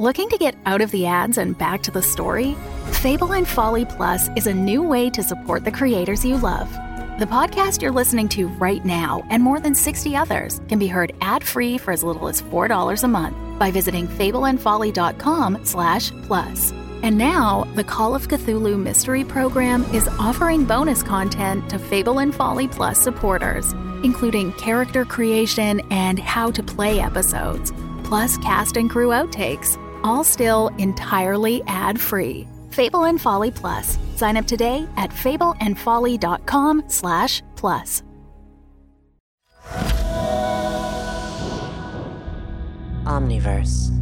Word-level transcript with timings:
Looking 0.00 0.30
to 0.30 0.38
get 0.38 0.56
out 0.64 0.80
of 0.80 0.90
the 0.92 1.04
ads 1.04 1.36
and 1.36 1.58
back 1.58 1.82
to 1.82 1.90
the 1.90 2.00
story? 2.00 2.56
Fable 3.02 3.34
and 3.34 3.46
Folly 3.46 3.84
Plus 3.84 4.30
is 4.34 4.46
a 4.46 4.54
new 4.54 4.82
way 4.82 5.10
to 5.10 5.22
support 5.22 5.62
the 5.62 5.70
creators 5.70 6.24
you 6.24 6.38
love. 6.38 6.72
The 7.18 7.26
podcast 7.26 7.82
you're 7.82 7.92
listening 7.92 8.26
to 8.30 8.48
right 8.48 8.82
now 8.82 9.22
and 9.28 9.42
more 9.42 9.60
than 9.60 9.74
60 9.74 10.16
others 10.16 10.62
can 10.70 10.78
be 10.78 10.86
heard 10.86 11.12
ad-free 11.20 11.76
for 11.76 11.92
as 11.92 12.02
little 12.02 12.28
as 12.28 12.40
$4 12.40 13.04
a 13.04 13.08
month 13.08 13.36
by 13.58 13.70
visiting 13.70 14.08
fableandfolly.com 14.08 15.66
slash 15.66 16.12
plus. 16.22 16.72
And 17.02 17.18
now, 17.18 17.64
the 17.74 17.84
Call 17.84 18.14
of 18.14 18.26
Cthulhu 18.26 18.82
Mystery 18.82 19.22
Program 19.22 19.84
is 19.92 20.08
offering 20.18 20.64
bonus 20.64 21.02
content 21.02 21.68
to 21.68 21.78
Fable 21.78 22.20
and 22.20 22.34
Folly 22.34 22.68
Plus 22.68 22.98
supporters, 23.02 23.74
including 24.02 24.54
character 24.54 25.04
creation 25.04 25.82
and 25.90 26.18
how 26.18 26.50
to 26.52 26.62
play 26.62 27.00
episodes, 27.00 27.70
plus 28.02 28.38
cast 28.38 28.78
and 28.78 28.88
crew 28.88 29.08
outtakes, 29.08 29.76
all 30.02 30.24
still 30.24 30.68
entirely 30.78 31.62
ad-free. 31.66 32.46
Fable 32.70 33.04
and 33.04 33.20
Folly 33.20 33.50
Plus. 33.50 33.98
Sign 34.16 34.36
up 34.36 34.46
today 34.46 34.86
at 34.96 35.10
fableandfolly.com 35.10 36.84
slash 36.88 37.42
plus. 37.56 38.02
Omniverse. 43.04 44.00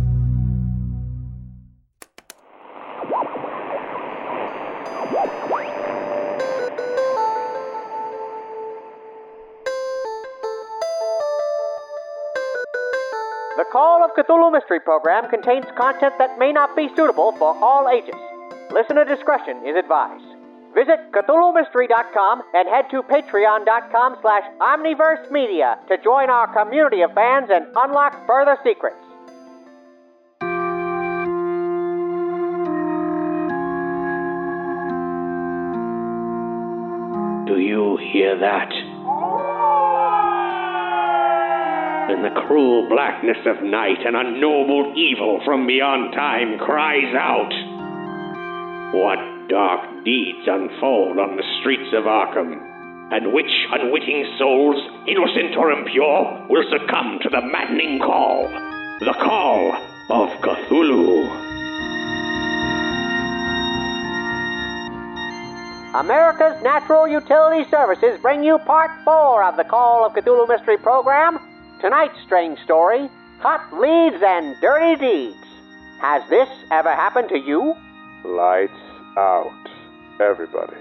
Call 14.08 14.16
of 14.16 14.26
Cthulhu 14.26 14.52
Mystery 14.52 14.80
Program 14.80 15.28
contains 15.28 15.66
content 15.76 16.14
that 16.18 16.38
may 16.38 16.52
not 16.52 16.74
be 16.76 16.88
suitable 16.96 17.32
for 17.32 17.54
all 17.62 17.88
ages. 17.88 18.14
Listener 18.70 19.04
discretion 19.04 19.56
is 19.66 19.76
advised. 19.76 20.24
Visit 20.74 21.12
CthulhuMystery.com 21.12 22.42
and 22.54 22.68
head 22.68 22.86
to 22.90 23.02
Patreon.com 23.02 24.16
slash 24.22 24.44
Omniverse 24.60 25.30
Media 25.30 25.78
to 25.88 25.98
join 26.02 26.30
our 26.30 26.46
community 26.52 27.02
of 27.02 27.12
fans 27.14 27.48
and 27.50 27.66
unlock 27.76 28.26
further 28.26 28.56
secrets. 28.64 28.96
Do 37.46 37.58
you 37.58 37.98
hear 38.12 38.38
that? 38.38 38.87
In 42.08 42.22
the 42.22 42.40
cruel 42.46 42.88
blackness 42.88 43.36
of 43.44 43.62
night, 43.62 44.00
an 44.06 44.16
unknowable 44.16 44.94
evil 44.96 45.42
from 45.44 45.66
beyond 45.66 46.14
time 46.14 46.58
cries 46.58 47.14
out. 47.14 47.52
What 48.96 49.20
dark 49.50 50.04
deeds 50.06 50.48
unfold 50.48 51.18
on 51.18 51.36
the 51.36 51.44
streets 51.60 51.92
of 51.92 52.04
Arkham? 52.04 52.56
And 53.12 53.34
which 53.34 53.52
unwitting 53.72 54.24
souls, 54.38 54.80
innocent 55.06 55.54
or 55.58 55.70
impure, 55.70 56.46
will 56.48 56.64
succumb 56.72 57.18
to 57.24 57.28
the 57.28 57.42
maddening 57.42 57.98
call? 58.00 58.48
The 59.00 59.12
call 59.12 59.76
of 60.08 60.30
Cthulhu. 60.40 61.28
America's 65.94 66.62
Natural 66.62 67.06
Utility 67.06 67.68
Services 67.70 68.18
bring 68.22 68.42
you 68.42 68.56
part 68.64 68.90
four 69.04 69.44
of 69.44 69.58
the 69.58 69.64
Call 69.64 70.06
of 70.06 70.14
Cthulhu 70.14 70.48
Mystery 70.48 70.78
Program. 70.78 71.38
Tonight's 71.80 72.20
strange 72.26 72.58
story 72.64 73.08
Hot 73.40 73.72
Leads 73.72 74.20
and 74.20 74.56
Dirty 74.60 74.96
Deeds. 75.00 75.46
Has 76.00 76.28
this 76.28 76.48
ever 76.72 76.92
happened 76.92 77.28
to 77.28 77.38
you? 77.38 77.74
Lights 78.24 78.72
out. 79.16 79.52
Everybody. 80.20 80.76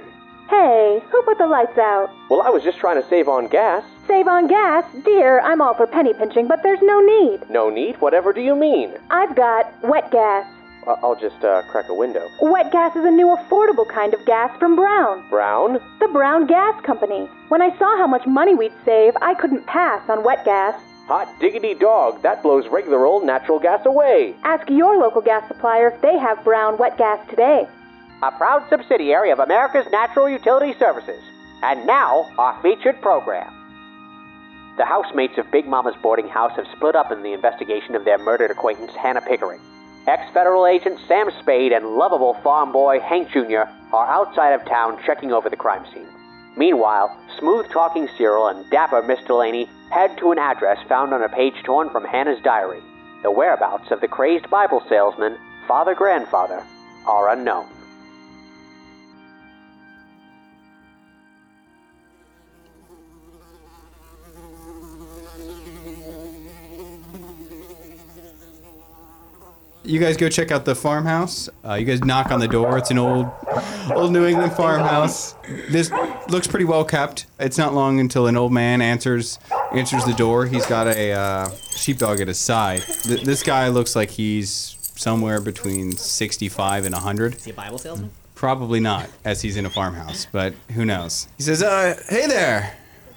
Hey, 0.50 1.00
who 1.12 1.22
put 1.24 1.38
the 1.38 1.46
lights 1.46 1.78
out? 1.78 2.10
Well, 2.30 2.42
I 2.42 2.50
was 2.50 2.64
just 2.64 2.80
trying 2.80 3.02
to 3.02 3.08
save 3.10 3.28
on 3.28 3.48
gas. 3.48 3.84
Save 4.08 4.28
on 4.28 4.48
gas? 4.48 4.86
Dear, 5.04 5.40
I'm 5.42 5.62
all 5.62 5.76
for 5.76 5.86
penny 5.86 6.14
pinching, 6.14 6.48
but 6.48 6.64
there's 6.64 6.82
no 6.82 7.00
need. 7.02 7.48
No 7.50 7.70
need? 7.70 8.02
Whatever 8.02 8.34
do 8.34 8.42
you 8.42 8.56
mean? 8.56 8.94
I've 9.12 9.36
got 9.36 9.72
wet 9.84 10.10
gas. 10.10 10.48
I'll 10.88 11.20
just 11.20 11.44
uh, 11.44 11.64
crack 11.64 11.90
a 11.90 11.94
window. 11.94 12.30
Wet 12.42 12.72
gas 12.72 12.96
is 12.96 13.04
a 13.04 13.12
new 13.12 13.28
affordable 13.28 13.88
kind 13.88 14.14
of 14.14 14.26
gas 14.26 14.58
from 14.58 14.76
Brown. 14.76 15.28
Brown? 15.30 15.82
The 16.00 16.08
Brown 16.08 16.48
Gas 16.48 16.82
Company. 16.86 17.28
When 17.50 17.62
I 17.62 17.78
saw 17.78 17.98
how 17.98 18.08
much 18.08 18.26
money 18.26 18.56
we'd 18.56 18.74
save, 18.86 19.14
I 19.22 19.34
couldn't 19.34 19.66
pass 19.66 20.10
on 20.10 20.24
wet 20.24 20.46
gas. 20.46 20.80
Hot 21.08 21.28
diggity 21.40 21.74
dog, 21.74 22.22
that 22.22 22.42
blows 22.44 22.68
regular 22.68 23.06
old 23.06 23.26
natural 23.26 23.60
gas 23.60 23.86
away. 23.86 24.36
Ask 24.44 24.70
your 24.70 24.98
local 24.98 25.22
gas 25.22 25.48
supplier 25.48 25.90
if 25.90 26.02
they 26.02 26.18
have 26.18 26.44
Brown 26.44 26.78
wet 26.78 26.98
gas 26.98 27.26
today. 27.30 27.68
A 28.24 28.32
proud 28.32 28.68
subsidiary 28.70 29.32
of 29.32 29.40
America's 29.40 29.86
Natural 29.92 30.30
Utility 30.30 30.74
Services. 30.80 31.22
And 31.64 31.86
now, 31.86 32.30
our 32.38 32.62
featured 32.62 33.02
program. 33.02 33.54
The 34.78 34.86
housemates 34.86 35.38
of 35.38 35.50
Big 35.52 35.66
Mama's 35.68 35.96
boarding 36.04 36.28
house 36.28 36.52
have 36.56 36.68
split 36.76 36.96
up 36.96 37.12
in 37.12 37.24
the 37.24 37.34
investigation 37.34 37.96
of 37.96 38.06
their 38.06 38.18
murdered 38.18 38.52
acquaintance, 38.52 38.92
Hannah 38.94 39.22
Pickering. 39.22 39.60
Ex 40.08 40.24
federal 40.34 40.66
agent 40.66 40.98
Sam 41.06 41.30
Spade 41.42 41.74
and 41.74 41.98
lovable 41.98 42.36
farm 42.36 42.72
boy 42.72 43.02
Hank 43.02 43.30
Jr. 43.30 43.68
are 43.92 44.08
outside 44.08 44.54
of 44.54 44.66
town 44.66 44.98
checking 45.06 45.34
over 45.34 45.50
the 45.50 45.58
crime 45.58 45.86
scene. 45.94 46.08
Meanwhile, 46.56 47.14
smooth 47.38 47.70
talking 47.72 48.08
Cyril 48.18 48.48
and 48.48 48.70
dapper 48.72 49.02
Miss 49.04 49.20
Delaney 49.28 49.70
head 49.92 50.18
to 50.20 50.32
an 50.32 50.40
address 50.40 50.78
found 50.88 51.14
on 51.14 51.24
a 51.24 51.30
page 51.30 51.62
torn 51.66 51.90
from 51.90 52.06
Hannah's 52.06 52.42
diary. 52.42 52.82
The 53.22 53.32
whereabouts 53.32 53.92
of 53.92 54.00
the 54.00 54.08
crazed 54.08 54.50
Bible 54.50 54.82
salesman, 54.88 55.38
Father 55.68 55.94
Grandfather, 55.94 56.64
are 57.06 57.30
unknown. 57.30 57.68
You 69.88 70.02
guys 70.02 70.18
go 70.18 70.28
check 70.28 70.52
out 70.52 70.66
the 70.66 70.76
farmhouse. 70.76 71.48
Uh, 71.64 71.76
you 71.76 71.86
guys 71.86 72.04
knock 72.04 72.30
on 72.30 72.42
the 72.42 72.48
door. 72.48 72.78
It's 72.78 72.92
an 72.92 72.98
old, 72.98 73.28
old 73.96 74.12
New 74.12 74.26
England 74.26 74.52
farmhouse. 74.52 75.34
This 75.70 75.90
looks 76.28 76.46
pretty 76.46 76.66
well 76.66 76.84
kept. 76.84 77.26
It's 77.40 77.58
not 77.58 77.74
long 77.74 78.02
until 78.02 78.28
an 78.28 78.36
old 78.36 78.52
man 78.52 78.82
answers 78.82 79.40
answers 79.72 80.04
the 80.04 80.14
door. 80.14 80.46
He's 80.46 80.66
got 80.66 80.88
a 80.88 81.14
uh, 81.14 81.50
sheepdog 81.72 82.20
at 82.20 82.28
his 82.28 82.38
side. 82.38 82.82
Th- 82.82 83.22
this 83.22 83.44
guy 83.44 83.70
looks 83.70 83.96
like 83.96 84.10
he's 84.12 84.76
somewhere 84.98 85.40
between 85.40 85.94
65 85.94 86.84
and 86.84 86.94
100. 86.94 87.36
Is 87.36 87.46
he 87.46 87.52
a 87.52 87.54
Bible 87.54 87.78
salesman? 87.78 88.12
Probably 88.36 88.82
not, 88.82 89.10
as 89.24 89.42
he's 89.42 89.56
in 89.56 89.66
a 89.66 89.70
farmhouse, 89.70 90.28
but 90.30 90.54
who 90.74 90.84
knows? 90.84 91.30
He 91.38 91.44
says, 91.44 91.64
uh, 91.64 91.98
"Hey 92.10 92.28
there, 92.28 92.76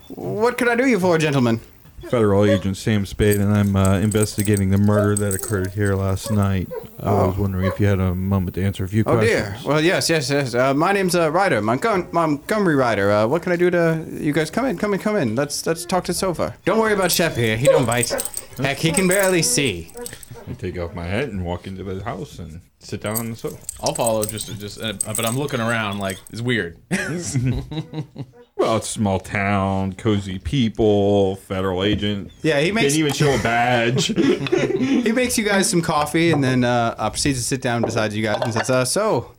what 0.09 0.56
could 0.56 0.69
I 0.69 0.76
do 0.76 0.86
you 0.86 1.00
for, 1.00 1.19
gentlemen?" 1.19 1.60
Federal 2.08 2.44
Agent 2.44 2.76
Sam 2.76 3.04
Spade, 3.06 3.36
and 3.36 3.52
I'm 3.52 3.76
uh, 3.76 3.98
investigating 3.98 4.70
the 4.70 4.78
murder 4.78 5.16
that 5.16 5.34
occurred 5.34 5.72
here 5.72 5.94
last 5.94 6.30
night. 6.30 6.68
I 6.98 7.26
was 7.26 7.36
wondering 7.36 7.66
if 7.66 7.78
you 7.78 7.86
had 7.86 8.00
a 8.00 8.14
moment 8.14 8.54
to 8.54 8.64
answer 8.64 8.84
a 8.84 8.88
few 8.88 9.04
questions. 9.04 9.30
Oh 9.30 9.36
questions. 9.42 9.62
dear. 9.62 9.68
Well, 9.72 9.80
yes, 9.80 10.10
yes, 10.10 10.30
yes. 10.30 10.54
Uh, 10.54 10.74
my 10.74 10.92
name's 10.92 11.14
uh, 11.14 11.30
Ryder, 11.30 11.60
Montgom- 11.60 12.12
Montgomery 12.12 12.74
Ryder. 12.74 13.10
Uh, 13.10 13.26
what 13.26 13.42
can 13.42 13.52
I 13.52 13.56
do 13.56 13.70
to 13.70 14.06
you 14.10 14.32
guys? 14.32 14.50
Come 14.50 14.66
in, 14.66 14.78
come 14.78 14.94
in, 14.94 15.00
come 15.00 15.16
in. 15.16 15.34
Let's 15.34 15.66
let's 15.66 15.84
talk 15.84 16.04
to 16.04 16.14
Sofa. 16.14 16.56
Don't 16.64 16.78
worry 16.78 16.94
about 16.94 17.12
Shep 17.12 17.36
here. 17.36 17.56
He 17.56 17.66
don't 17.66 17.86
bite. 17.86 18.10
Heck, 18.58 18.78
he 18.78 18.92
can 18.92 19.06
barely 19.06 19.42
see. 19.42 19.92
I 20.48 20.54
take 20.54 20.78
off 20.78 20.94
my 20.94 21.04
hat 21.06 21.28
and 21.28 21.44
walk 21.44 21.66
into 21.66 21.84
the 21.84 22.03
house 22.03 22.38
and 22.38 22.60
sit 22.80 23.03
down 23.03 23.18
on 23.18 23.30
the 23.30 23.36
sofa. 23.36 23.58
I'll 23.82 23.94
follow 23.94 24.24
just 24.24 24.58
just 24.58 24.80
uh, 24.80 24.94
but 25.04 25.24
I'm 25.24 25.38
looking 25.38 25.60
around 25.60 25.98
like 25.98 26.18
it's 26.30 26.41
weird. 26.41 26.78
Well, 28.60 28.77
it's 28.77 28.91
a 28.91 28.92
small 28.92 29.18
town, 29.18 29.95
cozy 29.95 30.39
people, 30.39 31.36
federal 31.36 31.83
agent. 31.83 32.30
Yeah, 32.42 32.60
he 32.60 32.72
makes 32.72 32.92
Didn't 32.92 32.98
even 32.98 33.12
show 33.15 33.34
a 33.34 33.42
badge. 33.42 34.09
he 34.18 35.12
makes 35.12 35.39
you 35.39 35.45
guys 35.45 35.68
some 35.68 35.80
coffee 35.80 36.30
and 36.30 36.45
then 36.45 36.62
uh, 36.62 36.95
uh, 36.98 37.09
proceeds 37.09 37.39
to 37.39 37.45
sit 37.45 37.62
down 37.62 37.80
beside 37.80 38.12
you 38.12 38.22
guys 38.22 38.42
and 38.42 38.53
says, 38.53 38.68
uh, 38.68 38.84
"So, 38.84 39.33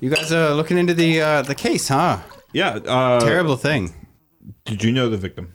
you 0.00 0.10
guys 0.10 0.32
are 0.32 0.52
looking 0.54 0.76
into 0.76 0.92
the 0.92 1.20
uh, 1.20 1.42
the 1.42 1.54
case, 1.54 1.86
huh? 1.86 2.18
yeah. 2.52 2.80
Uh, 2.84 3.20
Terrible 3.20 3.56
thing." 3.56 3.94
Did 4.64 4.82
you 4.82 4.90
know 4.90 5.08
the 5.08 5.18
victim? 5.18 5.54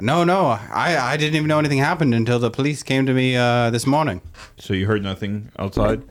No, 0.00 0.24
no, 0.24 0.46
I, 0.46 0.96
I 0.96 1.18
didn't 1.18 1.36
even 1.36 1.46
know 1.46 1.58
anything 1.58 1.76
happened 1.76 2.14
until 2.14 2.38
the 2.38 2.50
police 2.50 2.82
came 2.82 3.04
to 3.04 3.12
me 3.12 3.36
uh, 3.36 3.68
this 3.68 3.86
morning. 3.86 4.22
So 4.56 4.72
you 4.72 4.86
heard 4.86 5.02
nothing 5.02 5.52
outside? 5.58 6.02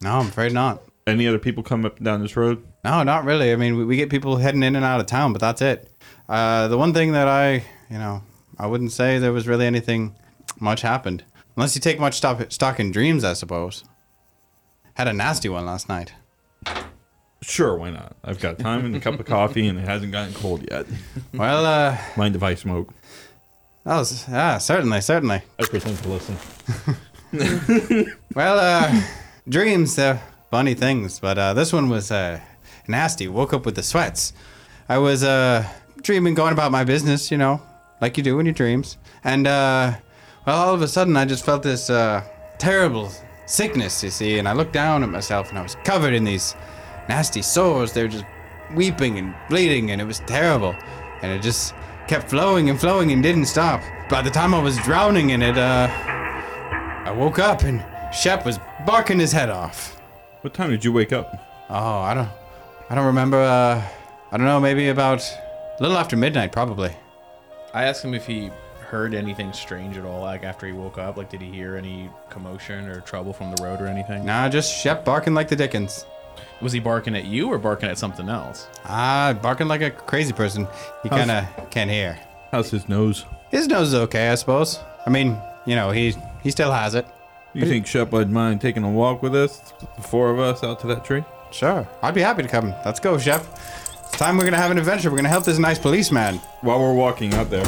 No, 0.00 0.20
I'm 0.20 0.28
afraid 0.28 0.54
not. 0.54 0.82
Any 1.06 1.28
other 1.28 1.38
people 1.38 1.62
come 1.62 1.84
up 1.84 1.98
and 1.98 2.06
down 2.06 2.22
this 2.22 2.34
road? 2.34 2.66
No, 2.86 3.02
not 3.02 3.24
really. 3.24 3.52
I 3.52 3.56
mean, 3.56 3.76
we, 3.76 3.84
we 3.84 3.96
get 3.96 4.10
people 4.10 4.36
heading 4.36 4.62
in 4.62 4.76
and 4.76 4.84
out 4.84 5.00
of 5.00 5.06
town, 5.06 5.32
but 5.32 5.40
that's 5.40 5.60
it. 5.60 5.90
Uh, 6.28 6.68
the 6.68 6.78
one 6.78 6.94
thing 6.94 7.12
that 7.12 7.26
I, 7.26 7.64
you 7.90 7.98
know, 7.98 8.22
I 8.60 8.68
wouldn't 8.68 8.92
say 8.92 9.18
there 9.18 9.32
was 9.32 9.48
really 9.48 9.66
anything 9.66 10.14
much 10.60 10.82
happened. 10.82 11.24
Unless 11.56 11.74
you 11.74 11.80
take 11.80 11.98
much 11.98 12.14
stock, 12.14 12.52
stock 12.52 12.78
in 12.78 12.92
dreams, 12.92 13.24
I 13.24 13.32
suppose. 13.32 13.82
Had 14.94 15.08
a 15.08 15.12
nasty 15.12 15.48
one 15.48 15.66
last 15.66 15.88
night. 15.88 16.12
Sure, 17.42 17.76
why 17.76 17.90
not? 17.90 18.14
I've 18.22 18.38
got 18.38 18.60
time 18.60 18.84
and 18.84 18.94
a 18.94 19.00
cup 19.00 19.18
of 19.18 19.26
coffee, 19.26 19.66
and 19.66 19.80
it 19.80 19.84
hasn't 19.84 20.12
gotten 20.12 20.32
cold 20.34 20.64
yet. 20.70 20.86
Well, 21.34 21.66
uh, 21.66 21.98
Mind 22.16 22.36
if 22.36 22.42
I 22.44 22.54
smoke? 22.54 22.94
that 23.84 23.98
was, 23.98 24.28
yeah, 24.28 24.58
certainly, 24.58 25.00
certainly. 25.00 25.42
I 25.58 25.64
pretend 25.64 25.98
to 25.98 26.08
listen. 26.08 26.36
Well, 28.34 28.58
uh, 28.60 29.02
dreams, 29.48 29.96
they're 29.96 30.22
funny 30.50 30.74
things, 30.74 31.18
but 31.18 31.36
uh, 31.36 31.52
this 31.54 31.72
one 31.72 31.88
was 31.88 32.10
uh, 32.12 32.38
nasty. 32.88 33.28
Woke 33.28 33.52
up 33.52 33.66
with 33.66 33.74
the 33.74 33.82
sweats. 33.82 34.32
I 34.88 34.98
was 34.98 35.24
uh, 35.24 35.66
dreaming, 36.02 36.34
going 36.34 36.52
about 36.52 36.70
my 36.72 36.84
business, 36.84 37.30
you 37.30 37.38
know, 37.38 37.60
like 38.00 38.16
you 38.16 38.22
do 38.22 38.38
in 38.38 38.46
your 38.46 38.54
dreams. 38.54 38.96
And, 39.24 39.46
uh, 39.46 39.94
well, 40.46 40.56
all 40.56 40.74
of 40.74 40.82
a 40.82 40.88
sudden, 40.88 41.16
I 41.16 41.24
just 41.24 41.44
felt 41.44 41.62
this 41.62 41.90
uh, 41.90 42.22
terrible 42.58 43.10
sickness, 43.46 44.02
you 44.02 44.10
see, 44.10 44.38
and 44.38 44.48
I 44.48 44.52
looked 44.52 44.72
down 44.72 45.02
at 45.02 45.08
myself 45.08 45.50
and 45.50 45.58
I 45.58 45.62
was 45.62 45.76
covered 45.84 46.14
in 46.14 46.24
these 46.24 46.54
nasty 47.08 47.42
sores. 47.42 47.92
They 47.92 48.02
were 48.02 48.08
just 48.08 48.24
weeping 48.74 49.18
and 49.18 49.34
bleeding, 49.48 49.90
and 49.90 50.00
it 50.00 50.04
was 50.04 50.20
terrible. 50.20 50.74
And 51.22 51.32
it 51.32 51.42
just 51.42 51.74
kept 52.08 52.30
flowing 52.30 52.70
and 52.70 52.78
flowing 52.78 53.10
and 53.12 53.22
didn't 53.22 53.46
stop. 53.46 53.80
By 54.08 54.22
the 54.22 54.30
time 54.30 54.54
I 54.54 54.62
was 54.62 54.76
drowning 54.78 55.30
in 55.30 55.42
it, 55.42 55.58
uh, 55.58 55.88
I 55.90 57.10
woke 57.10 57.38
up 57.38 57.62
and 57.62 57.84
Shep 58.12 58.46
was 58.46 58.58
barking 58.86 59.18
his 59.18 59.32
head 59.32 59.50
off. 59.50 60.00
What 60.42 60.54
time 60.54 60.70
did 60.70 60.84
you 60.84 60.92
wake 60.92 61.12
up? 61.12 61.34
Oh, 61.68 61.98
I 62.00 62.14
don't, 62.14 62.28
I 62.88 62.94
don't 62.94 63.06
remember. 63.06 63.38
Uh, 63.38 63.82
I 64.32 64.36
don't 64.36 64.46
know. 64.46 64.60
Maybe 64.60 64.88
about 64.88 65.20
a 65.22 65.82
little 65.82 65.96
after 65.96 66.16
midnight, 66.16 66.52
probably. 66.52 66.92
I 67.74 67.84
asked 67.84 68.04
him 68.04 68.14
if 68.14 68.26
he 68.26 68.50
heard 68.80 69.14
anything 69.14 69.52
strange 69.52 69.96
at 69.96 70.04
all, 70.04 70.20
like 70.22 70.44
after 70.44 70.66
he 70.66 70.72
woke 70.72 70.98
up. 70.98 71.16
Like, 71.16 71.28
did 71.30 71.40
he 71.40 71.50
hear 71.50 71.76
any 71.76 72.08
commotion 72.30 72.88
or 72.88 73.00
trouble 73.00 73.32
from 73.32 73.54
the 73.54 73.62
road 73.62 73.80
or 73.80 73.86
anything? 73.86 74.24
Nah, 74.24 74.48
just 74.48 74.72
Shep 74.74 75.04
barking 75.04 75.34
like 75.34 75.48
the 75.48 75.56
Dickens. 75.56 76.06
Was 76.60 76.72
he 76.72 76.80
barking 76.80 77.14
at 77.16 77.24
you 77.24 77.48
or 77.48 77.58
barking 77.58 77.88
at 77.88 77.98
something 77.98 78.28
else? 78.28 78.68
Ah, 78.84 79.36
barking 79.42 79.68
like 79.68 79.80
a 79.82 79.90
crazy 79.90 80.32
person. 80.32 80.66
He 81.02 81.08
How's- 81.08 81.26
kind 81.26 81.30
of 81.30 81.70
can't 81.70 81.90
hear. 81.90 82.18
How's 82.52 82.70
his 82.70 82.88
nose? 82.88 83.24
His 83.50 83.66
nose 83.68 83.88
is 83.88 83.94
okay, 83.94 84.28
I 84.30 84.34
suppose. 84.36 84.78
I 85.06 85.10
mean, 85.10 85.36
you 85.66 85.74
know, 85.76 85.90
he 85.90 86.14
he 86.42 86.50
still 86.50 86.72
has 86.72 86.94
it. 86.94 87.06
You 87.52 87.64
think 87.66 87.86
Shep 87.86 88.12
would 88.12 88.30
mind 88.30 88.60
taking 88.60 88.84
a 88.84 88.90
walk 88.90 89.22
with 89.22 89.34
us, 89.34 89.72
the 89.96 90.02
four 90.02 90.30
of 90.30 90.38
us, 90.38 90.62
out 90.62 90.78
to 90.80 90.86
that 90.88 91.04
tree? 91.04 91.24
Sure, 91.52 91.88
I'd 92.02 92.14
be 92.14 92.20
happy 92.20 92.42
to 92.42 92.48
come. 92.48 92.74
Let's 92.84 93.00
go, 93.00 93.18
Shep. 93.18 93.44
It's 94.04 94.18
time 94.18 94.36
we're 94.36 94.44
gonna 94.44 94.56
have 94.56 94.70
an 94.70 94.78
adventure. 94.78 95.10
We're 95.10 95.16
gonna 95.16 95.28
help 95.28 95.44
this 95.44 95.58
nice 95.58 95.78
policeman. 95.78 96.36
While 96.60 96.80
we're 96.80 96.92
walking 96.94 97.34
out 97.34 97.50
there, 97.50 97.66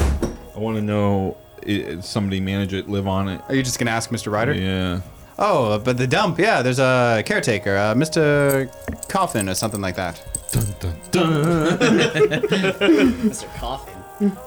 I 0.55 0.59
want 0.59 0.77
to 0.77 0.81
know: 0.81 1.37
i- 1.67 1.97
somebody 2.01 2.39
manage 2.39 2.73
it, 2.73 2.87
live 2.89 3.07
on 3.07 3.27
it? 3.29 3.41
Are 3.49 3.55
you 3.55 3.63
just 3.63 3.79
gonna 3.79 3.91
ask 3.91 4.09
Mr. 4.09 4.31
Ryder? 4.31 4.53
Yeah. 4.53 5.01
Oh, 5.41 5.79
but 5.79 5.97
the 5.97 6.05
dump, 6.05 6.37
yeah, 6.37 6.61
there's 6.61 6.79
a 6.79 7.23
caretaker, 7.25 7.75
uh, 7.77 7.93
Mr. 7.95 8.69
Coffin 9.07 9.47
or 9.47 9.53
something 9.53 9.79
like 9.79 9.95
that. 9.95 10.21
Dun, 10.51 10.65
dun, 10.79 10.95
dun. 11.11 11.77
Mr. 13.29 13.55
Coffin. 13.55 14.37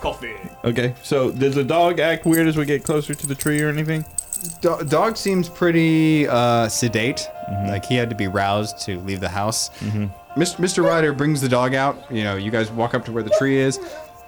Coffin. 0.00 0.36
okay, 0.64 0.94
so 1.02 1.30
does 1.30 1.54
the 1.54 1.62
dog 1.62 2.00
act 2.00 2.24
weird 2.24 2.48
as 2.48 2.56
we 2.56 2.64
get 2.64 2.82
closer 2.82 3.14
to 3.14 3.26
the 3.26 3.34
tree 3.34 3.60
or 3.62 3.68
anything? 3.68 4.04
Do- 4.60 4.82
dog 4.88 5.16
seems 5.16 5.48
pretty 5.48 6.26
uh, 6.28 6.68
sedate. 6.68 7.28
Like 7.66 7.84
he 7.84 7.96
had 7.96 8.08
to 8.10 8.16
be 8.16 8.28
roused 8.28 8.78
to 8.82 8.98
leave 9.00 9.20
the 9.20 9.28
house. 9.28 9.70
Mis- 10.36 10.54
Mr. 10.54 10.84
Ryder 10.84 11.12
brings 11.12 11.40
the 11.40 11.48
dog 11.48 11.74
out. 11.74 11.96
You 12.10 12.24
know, 12.24 12.36
you 12.36 12.50
guys 12.50 12.70
walk 12.70 12.94
up 12.94 13.04
to 13.06 13.12
where 13.12 13.22
the 13.22 13.34
tree 13.38 13.58
is. 13.58 13.78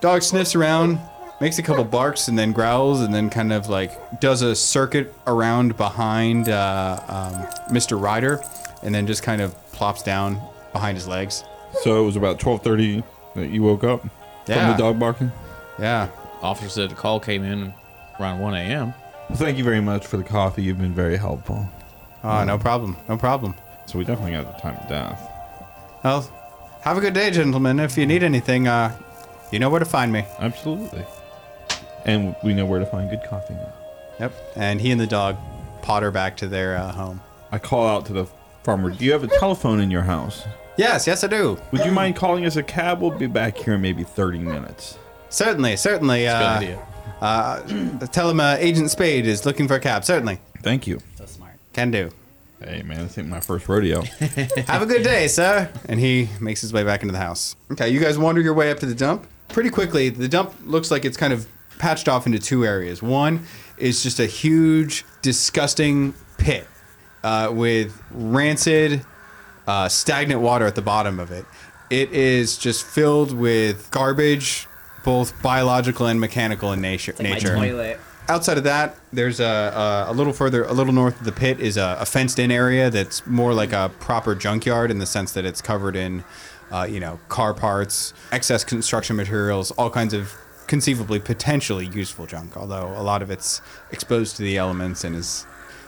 Dog 0.00 0.22
sniffs 0.22 0.54
around, 0.56 0.98
makes 1.40 1.58
a 1.58 1.62
couple 1.62 1.84
barks, 1.84 2.26
and 2.28 2.36
then 2.38 2.52
growls, 2.52 3.00
and 3.02 3.14
then 3.14 3.30
kind 3.30 3.52
of 3.52 3.68
like 3.68 4.20
does 4.20 4.42
a 4.42 4.54
circuit 4.56 5.14
around 5.26 5.76
behind 5.76 6.48
uh, 6.48 6.98
um, 7.08 7.34
Mr. 7.74 8.00
Ryder, 8.00 8.40
and 8.82 8.92
then 8.94 9.06
just 9.06 9.22
kind 9.22 9.40
of 9.40 9.54
plops 9.72 10.02
down 10.02 10.40
behind 10.72 10.96
his 10.96 11.06
legs. 11.06 11.44
So 11.82 12.02
it 12.02 12.06
was 12.06 12.16
about 12.16 12.40
twelve 12.40 12.62
thirty 12.62 13.02
that 13.36 13.48
you 13.50 13.62
woke 13.62 13.84
up 13.84 14.04
Yeah. 14.48 14.66
from 14.68 14.76
the 14.76 14.82
dog 14.82 14.98
barking. 14.98 15.30
Yeah. 15.78 16.08
Officer 16.42 16.68
said 16.68 16.90
the 16.90 16.94
call 16.96 17.20
came 17.20 17.44
in 17.44 17.72
around 18.20 18.40
1 18.40 18.54
a.m. 18.54 18.92
Well, 19.32 19.38
thank 19.40 19.56
you 19.56 19.64
very 19.64 19.80
much 19.80 20.06
for 20.06 20.18
the 20.18 20.24
coffee. 20.24 20.62
You've 20.62 20.76
been 20.78 20.92
very 20.92 21.16
helpful. 21.16 21.66
Oh, 22.22 22.44
no 22.44 22.58
problem. 22.58 22.98
No 23.08 23.16
problem. 23.16 23.54
So 23.86 23.98
we 23.98 24.04
definitely 24.04 24.32
got 24.32 24.54
the 24.54 24.60
time 24.60 24.76
of 24.76 24.86
death. 24.90 25.26
Well, 26.04 26.30
have 26.82 26.98
a 26.98 27.00
good 27.00 27.14
day, 27.14 27.30
gentlemen. 27.30 27.80
If 27.80 27.96
you 27.96 28.04
need 28.04 28.22
anything, 28.22 28.68
uh, 28.68 28.94
you 29.50 29.58
know 29.58 29.70
where 29.70 29.78
to 29.78 29.86
find 29.86 30.12
me. 30.12 30.26
Absolutely. 30.38 31.06
And 32.04 32.36
we 32.44 32.52
know 32.52 32.66
where 32.66 32.78
to 32.78 32.84
find 32.84 33.08
good 33.08 33.22
coffee 33.26 33.54
now. 33.54 33.72
Yep. 34.20 34.34
And 34.54 34.82
he 34.82 34.90
and 34.90 35.00
the 35.00 35.06
dog 35.06 35.38
potter 35.80 36.10
back 36.10 36.36
to 36.36 36.46
their 36.46 36.76
uh, 36.76 36.92
home. 36.92 37.22
I 37.50 37.58
call 37.58 37.86
out 37.88 38.04
to 38.06 38.12
the 38.12 38.26
farmer. 38.64 38.90
Do 38.90 39.02
you 39.02 39.12
have 39.12 39.24
a 39.24 39.28
telephone 39.38 39.80
in 39.80 39.90
your 39.90 40.02
house? 40.02 40.44
Yes, 40.76 41.06
yes, 41.06 41.24
I 41.24 41.28
do. 41.28 41.58
Would 41.70 41.86
you 41.86 41.90
mind 41.90 42.16
calling 42.16 42.44
us 42.44 42.56
a 42.56 42.62
cab? 42.62 43.00
We'll 43.00 43.12
be 43.16 43.26
back 43.28 43.56
here 43.56 43.72
in 43.76 43.80
maybe 43.80 44.04
30 44.04 44.40
minutes. 44.40 44.98
Certainly, 45.30 45.78
certainly. 45.78 46.24
Good 46.24 46.28
Uh, 46.28 46.56
idea. 46.58 46.86
Uh, 47.20 47.60
tell 48.12 48.30
him 48.30 48.40
uh, 48.40 48.56
Agent 48.58 48.90
Spade 48.90 49.26
is 49.26 49.46
looking 49.46 49.68
for 49.68 49.74
a 49.74 49.80
cab. 49.80 50.04
Certainly. 50.04 50.38
Thank 50.62 50.86
you. 50.86 51.00
So 51.16 51.26
smart. 51.26 51.54
Can 51.72 51.90
do. 51.90 52.10
Hey, 52.62 52.82
man, 52.82 52.98
this 52.98 53.18
ain't 53.18 53.28
my 53.28 53.40
first 53.40 53.68
rodeo. 53.68 54.02
Have 54.66 54.82
a 54.82 54.86
good 54.86 55.02
day, 55.02 55.26
sir. 55.26 55.70
And 55.88 55.98
he 55.98 56.28
makes 56.40 56.60
his 56.60 56.72
way 56.72 56.84
back 56.84 57.02
into 57.02 57.12
the 57.12 57.18
house. 57.18 57.56
Okay, 57.72 57.88
you 57.88 57.98
guys 57.98 58.16
wander 58.18 58.40
your 58.40 58.54
way 58.54 58.70
up 58.70 58.78
to 58.80 58.86
the 58.86 58.94
dump. 58.94 59.26
Pretty 59.48 59.70
quickly, 59.70 60.10
the 60.10 60.28
dump 60.28 60.54
looks 60.64 60.90
like 60.90 61.04
it's 61.04 61.16
kind 61.16 61.32
of 61.32 61.48
patched 61.78 62.08
off 62.08 62.26
into 62.26 62.38
two 62.38 62.64
areas. 62.64 63.02
One 63.02 63.46
is 63.78 64.02
just 64.02 64.20
a 64.20 64.26
huge, 64.26 65.04
disgusting 65.22 66.14
pit 66.38 66.68
uh, 67.24 67.50
with 67.52 68.00
rancid, 68.12 69.04
uh, 69.66 69.88
stagnant 69.88 70.40
water 70.40 70.64
at 70.64 70.76
the 70.76 70.82
bottom 70.82 71.18
of 71.18 71.32
it. 71.32 71.44
It 71.90 72.12
is 72.12 72.56
just 72.56 72.86
filled 72.86 73.36
with 73.36 73.90
garbage, 73.90 74.68
both 75.04 75.40
biological 75.42 76.06
and 76.06 76.20
mechanical 76.20 76.72
in 76.72 76.80
nature. 76.80 77.12
Like 77.12 77.28
nature. 77.28 77.98
Outside 78.28 78.56
of 78.56 78.64
that, 78.64 78.96
there's 79.12 79.40
a, 79.40 79.44
a, 79.44 80.12
a 80.12 80.14
little 80.14 80.32
further, 80.32 80.64
a 80.64 80.72
little 80.72 80.92
north 80.92 81.18
of 81.18 81.26
the 81.26 81.32
pit 81.32 81.58
is 81.58 81.76
a, 81.76 81.96
a 82.00 82.06
fenced-in 82.06 82.52
area 82.52 82.88
that's 82.88 83.26
more 83.26 83.52
like 83.52 83.72
a 83.72 83.90
proper 83.98 84.36
junkyard 84.36 84.90
in 84.92 84.98
the 84.98 85.06
sense 85.06 85.32
that 85.32 85.44
it's 85.44 85.60
covered 85.60 85.96
in, 85.96 86.22
uh, 86.70 86.86
you 86.88 87.00
know, 87.00 87.18
car 87.28 87.52
parts, 87.52 88.14
excess 88.30 88.62
construction 88.62 89.16
materials, 89.16 89.72
all 89.72 89.90
kinds 89.90 90.14
of 90.14 90.32
conceivably 90.68 91.18
potentially 91.18 91.86
useful 91.86 92.24
junk. 92.24 92.56
Although 92.56 92.94
a 92.96 93.02
lot 93.02 93.22
of 93.22 93.30
it's 93.30 93.60
exposed 93.90 94.36
to 94.36 94.42
the 94.42 94.56
elements 94.56 95.02
and 95.02 95.16
has 95.16 95.44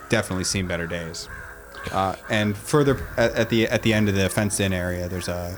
definitely 0.08 0.44
seen 0.44 0.66
better 0.66 0.88
days. 0.88 1.28
Uh, 1.92 2.16
and 2.30 2.56
further 2.56 3.06
at, 3.16 3.32
at 3.34 3.48
the 3.48 3.68
at 3.68 3.82
the 3.82 3.94
end 3.94 4.08
of 4.08 4.16
the 4.16 4.28
fenced-in 4.28 4.72
area, 4.72 5.08
there's 5.08 5.28
a, 5.28 5.56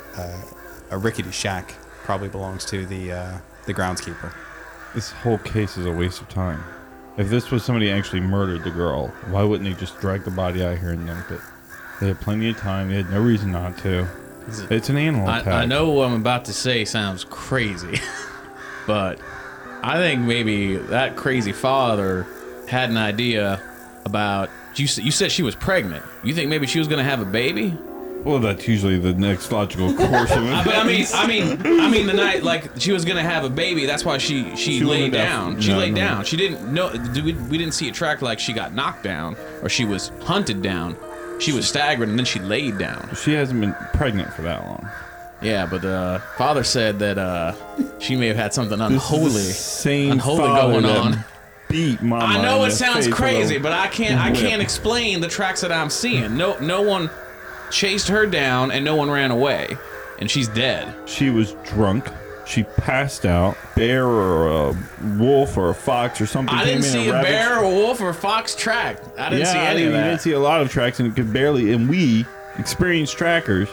a 0.90 0.94
a 0.94 0.98
rickety 0.98 1.30
shack. 1.30 1.74
Probably 2.06 2.28
belongs 2.28 2.64
to 2.66 2.86
the 2.86 3.12
uh, 3.12 3.38
the 3.66 3.74
groundskeeper. 3.74 4.32
this 4.94 5.10
whole 5.10 5.38
case 5.38 5.76
is 5.76 5.86
a 5.86 5.92
waste 5.92 6.20
of 6.20 6.28
time. 6.28 6.62
If 7.18 7.28
this 7.28 7.50
was 7.50 7.64
somebody 7.64 7.90
actually 7.90 8.20
murdered 8.20 8.62
the 8.62 8.70
girl, 8.70 9.08
why 9.30 9.42
wouldn't 9.42 9.68
they 9.68 9.78
just 9.78 9.98
drag 10.00 10.22
the 10.24 10.30
body 10.30 10.62
out 10.62 10.78
here 10.78 10.90
and 10.90 11.06
dump 11.06 11.30
it? 11.32 11.40
They 12.00 12.08
had 12.08 12.20
plenty 12.20 12.48
of 12.50 12.58
time. 12.58 12.90
They 12.90 12.96
had 12.96 13.10
no 13.10 13.20
reason 13.20 13.50
not 13.50 13.76
to. 13.78 14.06
It's 14.70 14.88
an 14.88 14.96
animal 14.96 15.28
attack. 15.28 15.46
I, 15.48 15.62
I 15.62 15.66
know 15.66 15.90
what 15.90 16.08
I'm 16.08 16.14
about 16.20 16.44
to 16.44 16.52
say 16.52 16.84
sounds 16.84 17.24
crazy, 17.24 17.98
but 18.86 19.18
I 19.82 19.96
think 19.96 20.20
maybe 20.20 20.76
that 20.76 21.16
crazy 21.16 21.52
father 21.52 22.24
had 22.68 22.88
an 22.90 22.96
idea 22.96 23.60
about. 24.04 24.48
You, 24.76 24.86
you 25.02 25.10
said 25.10 25.32
she 25.32 25.42
was 25.42 25.56
pregnant. 25.56 26.04
You 26.22 26.34
think 26.34 26.50
maybe 26.50 26.66
she 26.66 26.78
was 26.78 26.86
going 26.86 26.98
to 26.98 27.10
have 27.10 27.20
a 27.20 27.24
baby? 27.24 27.76
Well, 28.26 28.40
that's 28.40 28.66
usually 28.66 28.98
the 28.98 29.14
next 29.14 29.52
logical 29.52 29.94
course 29.96 30.32
of 30.32 30.44
Uh, 30.44 30.62
But 30.64 30.74
I 30.76 30.82
mean. 30.84 31.06
I 31.14 31.26
mean, 31.28 31.80
I 31.80 31.88
mean, 31.88 32.06
the 32.08 32.12
night 32.12 32.42
like 32.42 32.70
she 32.76 32.90
was 32.90 33.04
gonna 33.04 33.22
have 33.22 33.44
a 33.44 33.48
baby. 33.48 33.86
That's 33.86 34.04
why 34.04 34.18
she 34.18 34.50
she, 34.56 34.78
She 34.78 34.84
laid 34.84 35.12
wouldn't 35.12 35.14
have- 35.14 35.28
down. 35.54 35.60
She 35.60 35.70
no, 35.70 35.78
laid 35.78 35.94
no. 35.94 36.00
down. 36.00 36.24
She 36.24 36.36
didn't 36.36 36.74
know. 36.74 36.90
We, 37.14 37.32
we 37.34 37.56
didn't 37.56 37.74
see 37.74 37.88
a 37.88 37.92
track 37.92 38.22
like 38.22 38.40
she 38.40 38.52
got 38.52 38.74
knocked 38.74 39.04
down 39.04 39.36
or 39.62 39.68
she 39.68 39.84
was 39.84 40.10
hunted 40.24 40.60
down. 40.60 40.96
She 41.38 41.52
was 41.52 41.68
staggering 41.68 42.10
and 42.10 42.18
then 42.18 42.26
she 42.26 42.40
laid 42.40 42.78
down. 42.78 43.14
She 43.14 43.32
hasn't 43.32 43.60
been 43.60 43.76
pregnant 43.94 44.32
for 44.34 44.42
that 44.42 44.64
long. 44.66 44.88
Yeah, 45.40 45.66
but 45.66 45.82
the 45.82 46.20
father 46.36 46.64
said 46.64 46.98
that 46.98 47.18
uh, 47.18 47.52
she 48.00 48.16
may 48.16 48.26
have 48.26 48.36
had 48.36 48.52
something 48.54 48.78
This 48.78 48.90
is 48.90 49.08
the 49.08 49.16
unholy, 49.16 49.42
same 49.42 50.12
unholy 50.12 50.38
father 50.38 50.72
going 50.72 50.82
that 50.82 50.98
on. 50.98 51.24
Beat 51.68 52.00
mama. 52.02 52.24
I 52.24 52.42
know 52.42 52.60
in 52.62 52.68
it 52.68 52.70
the 52.70 52.76
sounds 52.76 52.96
face 52.96 53.06
with 53.06 53.14
crazy, 53.14 53.58
but 53.58 53.72
I 53.72 53.86
can't. 53.88 54.20
I 54.20 54.32
can't 54.32 54.62
explain 54.62 55.20
the 55.20 55.28
tracks 55.28 55.60
that 55.60 55.70
I'm 55.70 55.90
seeing. 55.90 56.36
No, 56.36 56.58
no 56.58 56.80
one 56.82 57.10
chased 57.70 58.08
her 58.08 58.26
down 58.26 58.70
and 58.70 58.84
no 58.84 58.96
one 58.96 59.10
ran 59.10 59.30
away, 59.30 59.76
and 60.18 60.30
she's 60.30 60.48
dead. 60.48 60.94
She 61.08 61.30
was 61.30 61.52
drunk. 61.64 62.08
She 62.46 62.62
passed 62.62 63.26
out. 63.26 63.56
Bear 63.74 64.06
or 64.06 64.68
a 64.70 64.76
wolf 65.18 65.56
or 65.56 65.70
a 65.70 65.74
fox 65.74 66.20
or 66.20 66.26
something. 66.26 66.54
I 66.54 66.64
came 66.64 66.80
didn't 66.80 66.84
in 66.84 66.90
see 66.92 66.98
and 67.00 67.08
a 67.08 67.12
ravaged- 67.14 67.32
bear 67.32 67.58
or 67.58 67.70
wolf 67.74 68.00
or 68.00 68.10
a 68.10 68.14
fox 68.14 68.54
track. 68.54 68.98
I 69.18 69.30
didn't 69.30 69.46
yeah, 69.46 69.52
see 69.52 69.58
I 69.58 69.64
any 69.70 69.80
didn't, 69.80 69.94
of 69.94 69.98
you 69.98 70.10
didn't 70.10 70.20
see 70.20 70.32
a 70.32 70.38
lot 70.38 70.60
of 70.60 70.70
tracks 70.70 71.00
and 71.00 71.10
it 71.10 71.16
could 71.16 71.32
barely. 71.32 71.72
And 71.72 71.88
we 71.88 72.24
experienced 72.58 73.18
trackers 73.18 73.68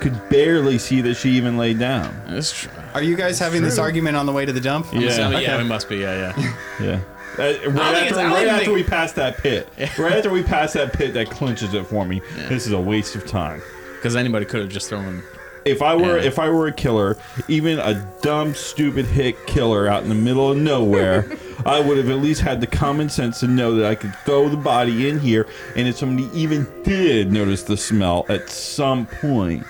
could 0.00 0.28
barely 0.28 0.76
see 0.78 1.00
that 1.00 1.14
she 1.14 1.30
even 1.30 1.56
laid 1.56 1.78
down. 1.78 2.14
That's 2.28 2.52
true. 2.52 2.70
Are 2.94 3.02
you 3.02 3.16
guys 3.16 3.38
having 3.38 3.62
this 3.62 3.78
argument 3.78 4.16
on 4.16 4.26
the 4.26 4.32
way 4.32 4.44
to 4.44 4.52
the 4.52 4.60
dump? 4.60 4.86
Yeah, 4.92 5.00
Yeah. 5.30 5.38
yeah, 5.40 5.56
we 5.58 5.64
must 5.64 5.88
be. 5.88 5.96
Yeah, 5.96 6.32
yeah. 6.36 6.54
Yeah. 6.80 7.00
Uh, 7.38 7.54
right 7.70 7.94
after, 8.02 8.14
right 8.16 8.46
after 8.48 8.64
think- 8.64 8.74
we 8.76 8.82
pass 8.82 9.12
that 9.12 9.38
pit, 9.38 9.68
right 9.98 10.12
after 10.14 10.30
we 10.30 10.42
pass 10.42 10.72
that 10.72 10.92
pit, 10.92 11.14
that 11.14 11.30
clinches 11.30 11.72
it 11.74 11.86
for 11.86 12.04
me. 12.04 12.20
This 12.48 12.66
is 12.66 12.72
a 12.72 12.80
waste 12.80 13.14
of 13.14 13.26
time. 13.26 13.62
Because 13.96 14.16
anybody 14.16 14.44
could 14.44 14.60
have 14.60 14.68
just 14.70 14.88
thrown. 14.88 15.22
If 15.64 15.82
I 15.82 15.94
were 15.94 16.18
Yeah. 16.18 16.24
if 16.24 16.38
I 16.38 16.48
were 16.48 16.66
a 16.68 16.72
killer, 16.72 17.16
even 17.48 17.78
a 17.78 17.94
dumb, 18.22 18.54
stupid 18.54 19.04
hick 19.06 19.46
killer 19.46 19.86
out 19.88 20.02
in 20.02 20.08
the 20.08 20.14
middle 20.14 20.50
of 20.50 20.56
nowhere, 20.56 21.26
I 21.66 21.80
would 21.80 21.98
have 21.98 22.08
at 22.08 22.18
least 22.18 22.40
had 22.40 22.60
the 22.60 22.66
common 22.66 23.08
sense 23.10 23.40
to 23.40 23.48
know 23.48 23.74
that 23.74 23.86
I 23.86 23.94
could 23.94 24.14
throw 24.24 24.48
the 24.48 24.56
body 24.56 25.08
in 25.08 25.18
here, 25.20 25.46
and 25.76 25.86
if 25.86 25.96
somebody 25.98 26.28
even 26.32 26.66
did 26.84 27.30
notice 27.32 27.64
the 27.64 27.76
smell 27.76 28.24
at 28.28 28.48
some 28.48 29.04
point, 29.06 29.64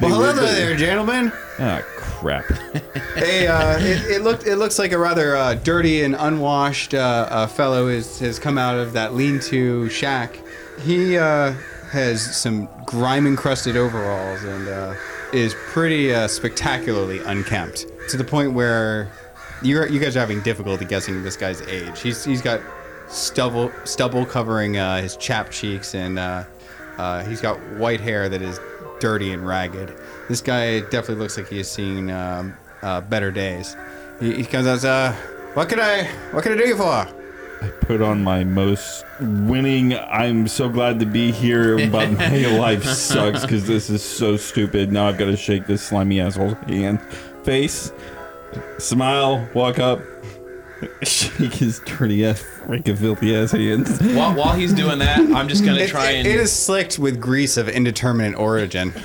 Well, 0.00 0.10
hello 0.10 0.32
there, 0.32 0.76
gentlemen. 0.76 1.32
Ah, 1.58 1.82
crap. 1.96 2.44
Hey, 3.14 3.46
uh, 3.46 3.78
it, 3.78 4.10
it 4.10 4.22
looked 4.22 4.46
it 4.46 4.56
looks 4.56 4.78
like 4.78 4.92
a 4.92 4.98
rather 4.98 5.36
uh, 5.36 5.54
dirty 5.54 6.02
and 6.02 6.16
unwashed 6.18 6.94
uh, 6.94 7.26
uh, 7.30 7.46
fellow 7.46 7.88
is, 7.88 8.18
has 8.20 8.38
come 8.38 8.56
out 8.56 8.78
of 8.78 8.94
that 8.94 9.12
lean-to 9.14 9.88
shack. 9.90 10.40
He 10.80 11.18
uh, 11.18 11.52
has 11.90 12.22
some 12.34 12.70
grime 12.86 13.26
encrusted 13.26 13.76
overalls 13.76 14.42
and 14.44 14.66
uh, 14.66 14.94
is 15.34 15.54
pretty 15.54 16.12
uh, 16.14 16.26
spectacularly 16.26 17.18
unkempt 17.26 17.86
to 18.08 18.16
the 18.16 18.24
point 18.24 18.54
where 18.54 19.12
you 19.62 19.84
you 19.86 20.00
guys 20.00 20.16
are 20.16 20.20
having 20.20 20.40
difficulty 20.40 20.86
guessing 20.86 21.22
this 21.22 21.36
guy's 21.36 21.60
age. 21.62 22.00
He's 22.00 22.24
he's 22.24 22.40
got 22.40 22.62
stubble 23.08 23.70
stubble 23.84 24.24
covering 24.24 24.78
uh, 24.78 25.02
his 25.02 25.16
chapped 25.18 25.52
cheeks 25.52 25.94
and 25.94 26.18
uh, 26.18 26.44
uh, 26.96 27.24
he's 27.24 27.42
got 27.42 27.58
white 27.76 28.00
hair 28.00 28.30
that 28.30 28.40
is 28.40 28.58
dirty 29.02 29.32
and 29.32 29.44
ragged. 29.44 29.92
This 30.28 30.40
guy 30.40 30.78
definitely 30.78 31.16
looks 31.16 31.36
like 31.36 31.48
he 31.48 31.58
has 31.58 31.68
seen 31.68 32.08
um, 32.08 32.54
uh, 32.82 33.00
better 33.00 33.32
days. 33.32 33.76
He, 34.20 34.34
he 34.36 34.44
comes 34.44 34.68
out, 34.68 34.84
uh, 34.84 35.12
what 35.54 35.68
can 35.68 35.80
I, 35.80 36.04
what 36.30 36.44
can 36.44 36.52
I 36.52 36.56
do 36.56 36.68
you 36.68 36.76
for? 36.76 36.84
I 36.84 37.68
put 37.80 38.00
on 38.00 38.22
my 38.22 38.44
most 38.44 39.04
winning. 39.20 39.96
I'm 39.96 40.46
so 40.46 40.68
glad 40.68 41.00
to 41.00 41.06
be 41.06 41.32
here, 41.32 41.88
but 41.90 42.12
my 42.12 42.46
life 42.56 42.84
sucks 42.84 43.42
because 43.42 43.66
this 43.66 43.90
is 43.90 44.04
so 44.04 44.36
stupid. 44.36 44.92
Now 44.92 45.08
I've 45.08 45.18
got 45.18 45.26
to 45.26 45.36
shake 45.36 45.66
this 45.66 45.82
slimy 45.82 46.20
asshole's 46.20 46.54
hand, 46.68 47.02
face, 47.42 47.92
smile, 48.78 49.48
walk 49.52 49.80
up, 49.80 50.00
shake 51.02 51.54
his 51.54 51.80
dirty 51.80 52.24
ass, 52.26 52.42
freaking 52.66 52.96
filthy 52.98 53.34
ass 53.36 53.52
hands. 53.52 54.00
While, 54.00 54.34
while 54.34 54.52
he's 54.54 54.72
doing 54.72 54.98
that, 55.00 55.18
I'm 55.20 55.48
just 55.48 55.64
gonna 55.64 55.80
It, 55.80 55.88
try 55.88 56.10
it- 56.10 56.16
and. 56.18 56.26
it 56.28 56.40
is 56.40 56.52
slicked 56.52 56.98
with 56.98 57.20
grease 57.20 57.56
of 57.56 57.68
indeterminate 57.68 58.34
origin. 58.38 58.90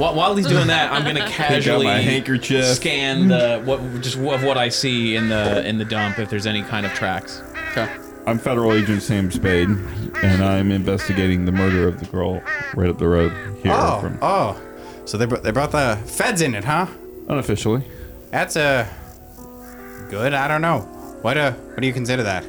While, 0.00 0.14
while 0.14 0.34
he's 0.34 0.46
doing 0.46 0.68
that, 0.68 0.90
I'm 0.92 1.04
gonna 1.04 1.28
casually 1.28 1.84
my 1.84 1.98
handkerchief. 1.98 2.64
scan 2.64 3.28
the 3.28 3.60
what 3.66 4.00
just 4.00 4.16
of 4.16 4.42
what 4.42 4.56
I 4.56 4.70
see 4.70 5.14
in 5.16 5.28
the 5.28 5.66
in 5.66 5.76
the 5.76 5.84
dump 5.84 6.18
if 6.18 6.30
there's 6.30 6.46
any 6.46 6.62
kind 6.62 6.86
of 6.86 6.92
tracks. 6.94 7.42
Okay. 7.72 7.86
I'm 8.26 8.38
Federal 8.38 8.72
Agent 8.72 9.02
Sam 9.02 9.30
Spade, 9.30 9.68
and 10.22 10.42
I'm 10.42 10.70
investigating 10.70 11.44
the 11.44 11.52
murder 11.52 11.86
of 11.86 12.00
the 12.00 12.06
girl 12.06 12.42
right 12.74 12.88
up 12.88 12.98
the 12.98 13.08
road 13.08 13.32
here. 13.62 13.72
Oh, 13.74 14.00
from 14.00 14.18
oh. 14.22 14.60
So 15.04 15.18
they, 15.18 15.26
br- 15.26 15.36
they 15.36 15.50
brought 15.50 15.72
the 15.72 15.98
feds 16.06 16.40
in 16.40 16.54
it, 16.54 16.64
huh? 16.64 16.86
unofficially. 17.28 17.82
That's 18.30 18.56
uh, 18.56 18.86
good. 20.10 20.34
I 20.34 20.48
don't 20.48 20.60
know. 20.62 20.80
What 21.22 21.36
uh, 21.38 21.52
what 21.52 21.80
do 21.80 21.86
you 21.86 21.92
consider 21.92 22.22
that? 22.24 22.44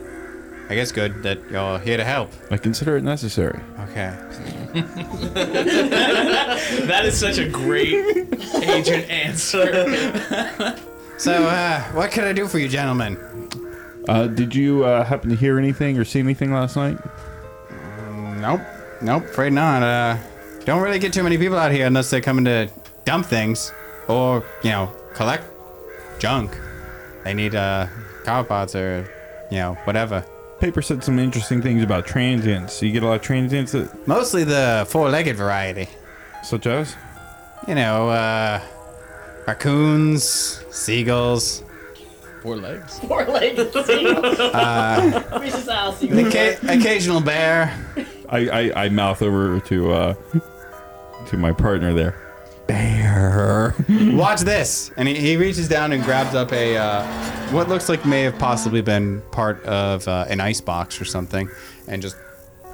I 0.70 0.75
guess 0.75 0.91
good 0.91 1.22
that 1.24 1.39
you're 1.50 1.80
here 1.80 1.98
to 1.98 2.03
help. 2.03 2.32
I 2.50 2.58
consider 2.58 2.98
it 2.98 3.03
necessary. 3.03 3.60
Okay. 3.80 4.13
That 6.88 7.06
is 7.06 7.20
such 7.20 7.38
a 7.38 7.48
great 7.50 7.94
agent 8.63 9.10
answer. 9.10 10.77
So 11.18 11.44
uh, 11.44 11.84
what 11.91 12.10
can 12.10 12.24
I 12.24 12.34
do 12.34 12.48
for 12.48 12.58
you, 12.58 12.68
gentlemen? 12.68 13.15
Uh, 14.10 14.25
did 14.25 14.56
you 14.56 14.84
uh, 14.84 15.03
happen 15.03 15.30
to 15.30 15.36
hear 15.36 15.60
anything 15.60 16.00
or 16.00 16.03
see 16.03 16.18
anything 16.18 16.51
last 16.51 16.75
night? 16.75 16.98
Nope. 18.39 18.62
Nope. 19.03 19.25
Afraid 19.25 19.53
not. 19.53 19.84
Uh, 19.84 20.18
don't 20.65 20.82
really 20.82 20.98
get 20.98 21.13
too 21.13 21.22
many 21.22 21.38
people 21.38 21.60
out 21.60 21.72
here 21.72 21.86
unless 21.86 22.10
they're 22.10 22.22
coming 22.22 22.44
to 22.46 22.72
dump 23.06 23.27
things 23.27 23.72
or 24.08 24.44
you 24.63 24.72
know 24.72 24.91
collect 25.13 25.44
junk. 26.18 26.58
They 27.24 27.34
need 27.34 27.56
uh 27.56 27.88
car 28.24 28.44
parts 28.44 28.75
or 28.75 29.08
you 29.51 29.58
know 29.58 29.74
whatever. 29.86 30.25
Paper 30.60 30.82
said 30.82 31.04
some 31.04 31.18
interesting 31.18 31.62
things 31.62 31.82
about 31.82 32.06
transients. 32.06 32.82
You 32.84 32.92
get 32.92 33.01
a 33.01 33.08
lot 33.08 33.16
of 33.16 33.22
transients, 33.24 33.72
that, 33.72 34.08
Mostly 34.08 34.44
the 34.44 34.86
four-legged 34.90 35.36
variety. 35.36 35.88
such 36.44 36.68
as. 36.68 36.96
You 37.68 37.74
know, 37.75 38.10
uh, 38.10 38.62
raccoons, 39.48 40.63
seagulls, 40.72 41.63
Four 42.44 42.58
legs. 42.58 43.00
Four 43.08 43.25
legged 43.25 43.72
seagulls. 43.72 44.40
Uh, 44.40 45.38
Reese's 45.42 45.66
the 45.66 45.92
seagulls. 45.98 46.34
ca- 46.34 46.58
occasional 46.74 47.22
bear. 47.22 47.75
I, 48.30 48.50
I, 48.50 48.84
I 48.86 48.90
mouth 48.90 49.22
over 49.22 49.60
to 49.60 49.92
uh, 49.92 50.13
to 51.28 51.38
my 51.38 51.51
partner 51.51 51.94
there. 51.94 52.16
Bear. 53.22 53.75
Watch 54.13 54.42
this. 54.42 54.92
And 54.98 55.08
he, 55.08 55.16
he 55.16 55.38
reaches 55.38 55.68
down 55.68 55.92
and 55.92 56.04
grabs 56.04 56.34
up 56.34 56.51
a 56.51 56.78
uh, 56.78 57.06
what 57.51 57.70
looks 57.70 57.88
like 57.88 58.06
may 58.06 58.24
have 58.24 58.38
possibly 58.40 58.82
been 58.82 59.22
part 59.32 59.63
of 59.66 60.08
uh, 60.08 60.25
an 60.28 60.42
ice 60.42 60.62
box 60.62 61.00
or 61.00 61.06
something, 61.06 61.50
and 61.88 62.01
just 62.01 62.16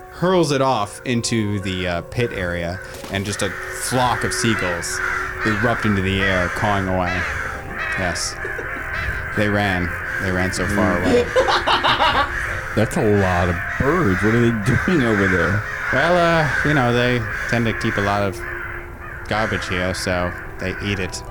hurls 0.09 0.51
it 0.51 0.61
off 0.61 1.01
into 1.05 1.59
the 1.59 1.87
uh, 1.87 2.01
pit 2.03 2.31
area, 2.31 2.79
and 3.11 3.25
just 3.25 3.41
a 3.41 3.49
flock 3.89 4.23
of 4.23 4.33
seagulls 4.33 4.99
erupt 5.45 5.85
into 5.85 6.01
the 6.01 6.21
air, 6.21 6.47
cawing 6.49 6.87
away. 6.87 7.13
Yes, 7.99 8.33
they 9.35 9.49
ran. 9.49 9.89
They 10.21 10.31
ran 10.31 10.53
so 10.53 10.65
far 10.67 10.97
away. 11.01 11.23
That's 12.75 12.95
a 12.95 13.19
lot 13.19 13.49
of 13.49 13.55
birds. 13.79 14.23
What 14.23 14.33
are 14.33 14.41
they 14.41 14.75
doing 14.85 15.03
over 15.03 15.27
there? 15.27 15.63
Well, 15.91 16.17
uh, 16.17 16.67
you 16.67 16.73
know, 16.73 16.93
they 16.93 17.19
tend 17.49 17.65
to 17.65 17.73
keep 17.79 17.97
a 17.97 18.01
lot 18.01 18.23
of 18.23 18.39
garbage 19.27 19.67
here, 19.67 19.93
so 19.93 20.31
they 20.59 20.71
eat 20.83 20.99
it. 20.99 21.21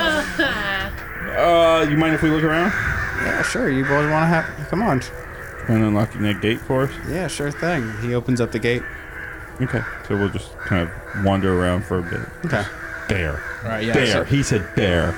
Uh, 0.00 1.86
you 1.88 1.96
mind 1.96 2.14
if 2.14 2.22
we 2.22 2.30
look 2.30 2.42
around? 2.42 2.70
Yeah, 3.22 3.42
sure. 3.42 3.70
You 3.70 3.82
boys 3.84 4.10
want 4.10 4.22
to 4.22 4.26
have? 4.26 4.68
Come 4.68 4.82
on. 4.82 5.02
And 5.68 5.84
unlocking 5.84 6.22
that 6.22 6.40
gate 6.40 6.60
for 6.60 6.84
us? 6.84 6.90
Yeah, 7.08 7.26
sure 7.28 7.50
thing. 7.50 7.92
He 8.00 8.14
opens 8.14 8.40
up 8.40 8.52
the 8.52 8.58
gate. 8.58 8.82
Okay. 9.60 9.80
So 10.06 10.16
we'll 10.16 10.28
just 10.30 10.56
kind 10.58 10.88
of 10.88 11.24
wander 11.24 11.60
around 11.60 11.84
for 11.84 11.98
a 11.98 12.02
bit. 12.02 12.20
Okay. 12.46 12.64
Bear. 13.08 13.42
All 13.64 13.68
right, 13.70 13.84
yeah. 13.84 13.92
Bear. 13.94 14.06
so- 14.06 14.24
He 14.24 14.42
said 14.42 14.66
bear. 14.74 15.12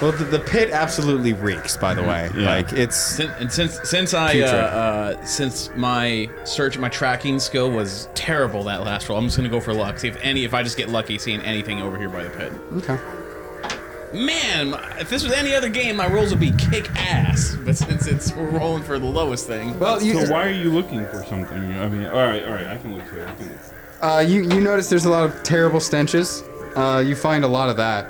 Well, 0.00 0.12
the, 0.12 0.24
the 0.24 0.38
pit 0.38 0.70
absolutely 0.70 1.32
reeks. 1.32 1.76
By 1.76 1.92
the 1.94 2.02
way, 2.02 2.30
Yeah. 2.36 2.54
like 2.56 2.72
it's 2.72 2.96
Since, 2.96 3.32
and 3.40 3.52
since 3.52 3.80
since 3.88 4.14
I 4.14 4.40
uh, 4.40 4.46
uh, 4.46 5.24
since 5.24 5.70
my 5.74 6.28
search 6.44 6.78
my 6.78 6.88
tracking 6.88 7.40
skill 7.40 7.70
was 7.70 8.08
terrible 8.14 8.62
that 8.64 8.82
last 8.84 9.08
roll, 9.08 9.18
I'm 9.18 9.24
just 9.24 9.36
gonna 9.36 9.48
go 9.48 9.60
for 9.60 9.74
luck. 9.74 9.98
See 9.98 10.06
if 10.08 10.16
any 10.22 10.44
if 10.44 10.54
I 10.54 10.62
just 10.62 10.76
get 10.76 10.88
lucky 10.88 11.18
seeing 11.18 11.40
anything 11.40 11.82
over 11.82 11.98
here 11.98 12.08
by 12.08 12.22
the 12.24 12.30
pit. 12.30 12.52
okay. 12.76 12.98
Man, 14.14 14.74
if 14.98 15.10
this 15.10 15.22
was 15.22 15.32
any 15.32 15.54
other 15.54 15.68
game, 15.68 15.96
my 15.96 16.06
rolls 16.08 16.30
would 16.30 16.40
be 16.40 16.52
kick 16.52 16.88
ass. 16.96 17.56
But 17.64 17.76
since 17.76 18.06
it's 18.06 18.32
we're 18.34 18.48
rolling 18.48 18.82
for 18.82 18.98
the 18.98 19.04
lowest 19.06 19.46
thing, 19.46 19.78
Well, 19.78 20.02
you 20.02 20.24
So 20.24 20.32
why 20.32 20.46
are 20.46 20.50
you 20.50 20.70
looking 20.70 21.04
for 21.08 21.22
something? 21.24 21.58
I 21.58 21.88
mean, 21.88 22.06
all 22.06 22.12
right, 22.24 22.42
all 22.44 22.54
right. 22.54 22.68
I 22.68 22.78
can 22.78 22.94
look 22.96 23.06
too. 23.10 23.22
I 23.22 23.34
can 23.34 23.48
look. 23.48 23.58
uh, 24.00 24.20
you 24.26 24.42
you 24.44 24.60
notice 24.62 24.88
there's 24.88 25.04
a 25.04 25.10
lot 25.10 25.24
of 25.24 25.42
terrible 25.42 25.80
stenches. 25.80 26.42
Uh, 26.74 27.02
you 27.06 27.16
find 27.16 27.44
a 27.44 27.48
lot 27.48 27.68
of 27.68 27.76
that. 27.76 28.06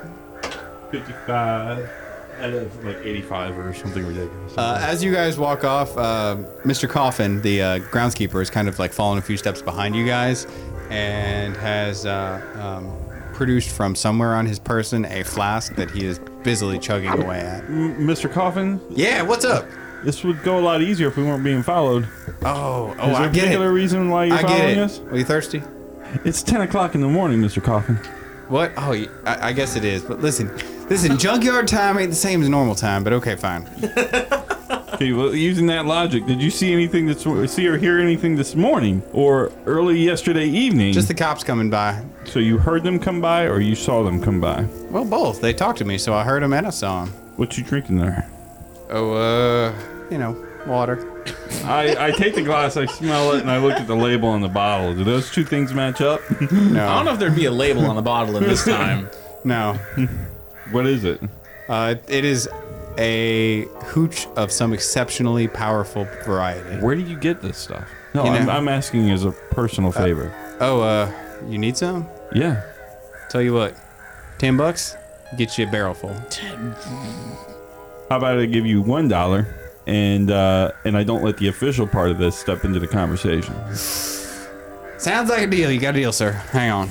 55 0.91 1.91
out 2.41 2.53
of 2.53 2.85
like 2.85 2.99
85 3.05 3.59
or 3.59 3.75
something 3.75 4.07
ridiculous. 4.07 4.57
Uh, 4.57 4.79
as 4.81 5.03
you 5.03 5.13
guys 5.13 5.39
walk 5.39 5.65
off, 5.65 5.97
uh, 5.97 6.37
Mr. 6.65 6.89
Coffin, 6.89 7.43
the 7.43 7.61
uh, 7.63 7.79
groundskeeper, 7.81 8.41
is 8.41 8.49
kind 8.51 8.69
of 8.69 8.79
like 8.79 8.93
following 8.93 9.19
a 9.19 9.23
few 9.23 9.37
steps 9.37 9.61
behind 9.61 9.97
you 9.97 10.07
guys, 10.07 10.47
and 10.91 11.57
has 11.57 12.07
uh, 12.07 12.41
um, 12.61 12.97
produced 13.35 13.71
from 13.75 13.95
somewhere 13.97 14.35
on 14.37 14.47
his 14.47 14.59
person 14.61 15.05
a 15.07 15.25
flask 15.25 15.75
that 15.75 15.91
he 15.91 16.05
is 16.05 16.21
busily 16.45 16.79
chugging 16.79 17.11
away 17.11 17.41
at. 17.41 17.65
M- 17.65 17.97
Mr. 18.07 18.33
Coffin, 18.33 18.81
Yeah, 18.91 19.23
what's 19.23 19.45
up? 19.45 19.67
this 20.05 20.23
would 20.23 20.41
go 20.45 20.61
a 20.61 20.63
lot 20.63 20.81
easier 20.81 21.09
if 21.09 21.17
we 21.17 21.25
weren't 21.25 21.43
being 21.43 21.65
followed. 21.65 22.09
Oh, 22.45 22.45
oh, 22.45 22.91
Is 22.93 22.97
there 22.97 23.05
I 23.17 23.27
a 23.27 23.31
get 23.33 23.41
particular 23.41 23.71
it. 23.71 23.73
reason 23.73 24.09
why 24.11 24.27
you're 24.27 24.37
I 24.37 24.43
get 24.43 24.49
following 24.51 24.79
it. 24.79 24.83
us? 24.83 25.01
Are 25.11 25.17
you 25.19 25.25
thirsty? 25.25 25.61
It's 26.25 26.41
10 26.45 26.61
o'clock 26.61 26.95
in 26.95 27.01
the 27.01 27.09
morning, 27.09 27.41
Mr. 27.41 27.61
Coffin. 27.63 27.97
What? 28.47 28.73
Oh, 28.77 28.95
I 29.27 29.53
guess 29.53 29.75
it 29.75 29.85
is. 29.85 30.03
But 30.03 30.21
listen, 30.21 30.49
listen, 30.89 31.19
junkyard 31.19 31.69
time 31.69 31.99
ain't 31.99 32.11
the 32.11 32.17
same 32.17 32.43
as 32.43 32.49
normal 32.49 32.75
time. 32.75 33.05
But 33.05 33.13
okay, 33.15 33.37
fine. 33.37 33.69
Okay, 34.99 35.13
well, 35.13 35.33
using 35.33 35.67
that 35.69 35.87
logic, 35.87 36.27
did 36.27 36.43
you 36.43 36.51
see 36.51 36.73
anything 36.73 37.07
this 37.07 37.23
see 37.53 37.69
or 37.69 37.79
hear 37.79 38.01
anything 38.01 38.35
this 38.35 38.57
morning 38.57 39.01
or 39.13 39.53
early 39.65 39.97
yesterday 40.01 40.47
evening? 40.47 40.93
Just 40.93 41.07
the 41.07 41.15
cops 41.15 41.45
coming 41.45 41.71
by. 41.71 42.05
so 42.25 42.41
you 42.41 42.59
heard 42.59 42.83
them 42.83 42.99
come 42.99 43.21
by 43.21 43.45
or 43.47 43.61
you 43.61 43.77
saw 43.77 44.03
them 44.03 44.21
come 44.21 44.41
by? 44.41 44.65
Well, 44.91 45.05
both. 45.05 45.41
They 45.41 45.53
talked 45.53 45.79
to 45.79 45.85
me, 45.85 45.99
so 45.99 46.15
I 46.15 46.25
heard 46.25 46.43
them 46.43 46.53
and 46.53 46.67
I 46.67 46.71
saw 46.71 47.05
them. 47.05 47.15
What 47.37 47.57
you 47.57 47.63
drinking 47.63 47.99
there? 47.99 48.29
Oh, 48.91 49.13
uh, 49.13 49.73
you 50.11 50.19
know, 50.19 50.45
water. 50.67 51.07
I, 51.65 52.09
I 52.09 52.11
take 52.11 52.35
the 52.35 52.43
glass, 52.43 52.77
I 52.77 52.87
smell 52.87 53.35
it, 53.35 53.43
and 53.43 53.51
I 53.53 53.59
look 53.59 53.75
at 53.75 53.87
the 53.87 53.95
label 53.95 54.31
on 54.31 54.41
the 54.41 54.49
bottle. 54.49 54.95
Do 54.95 55.05
those 55.05 55.31
two 55.31 55.45
things 55.45 55.73
match 55.73 56.01
up? 56.01 56.21
No. 56.51 56.89
I 56.89 56.97
don't 56.97 57.05
know 57.05 57.13
if 57.13 57.21
there'd 57.21 57.37
be 57.37 57.45
a 57.45 57.53
label 57.53 57.85
on 57.87 57.95
the 57.95 58.03
bottle 58.03 58.37
at 58.37 58.43
this 58.43 58.65
time. 58.65 59.09
No. 59.45 59.79
What 60.73 60.87
is 60.87 61.05
it? 61.05 61.21
Uh, 61.69 61.97
it 62.09 62.25
is 62.25 62.49
a 62.99 63.63
hooch 63.87 64.27
of 64.37 64.51
some 64.51 64.73
exceptionally 64.73 65.47
powerful 65.49 66.05
variety. 66.25 66.77
Where 66.85 66.95
do 66.95 67.03
you 67.03 67.17
get 67.19 67.41
this 67.43 67.57
stuff? 67.59 67.89
No, 68.15 68.25
You 68.25 68.31
I'm, 68.31 68.47
know- 68.47 68.53
I'm 68.53 68.69
asking 68.69 69.11
as 69.11 69.25
a 69.25 69.33
personal 69.33 69.93
favor. 69.93 70.35
Oh, 70.61 70.81
uh, 70.81 71.13
you 71.49 71.59
need 71.59 71.77
some? 71.77 72.07
yeah. 72.35 72.63
Tell 73.31 73.43
you 73.43 73.53
what, 73.53 73.77
ten 74.39 74.57
bucks, 74.57 74.97
get 75.37 75.59
you 75.59 75.67
a 75.69 75.71
barrel 75.71 75.93
full. 75.95 76.15
How 78.09 78.17
about 78.17 78.39
I 78.39 78.47
give 78.47 78.65
you 78.65 78.81
one 78.81 79.07
dollar, 79.07 79.47
and 79.87 80.31
uh, 80.31 80.73
and 80.87 80.97
I 80.97 81.05
don't 81.05 81.23
let 81.23 81.37
the 81.37 81.49
official 81.49 81.87
part 81.87 82.11
of 82.11 82.17
this 82.19 82.37
step 82.39 82.65
into 82.65 82.81
the 82.81 82.89
conversation. 82.89 83.55
Sounds 83.75 85.29
like 85.31 85.43
a 85.43 85.47
deal. 85.47 85.71
You 85.71 85.79
got 85.79 85.95
a 85.95 85.99
deal, 85.99 86.13
sir. 86.13 86.33
Hang 86.33 86.71
on. 86.71 86.89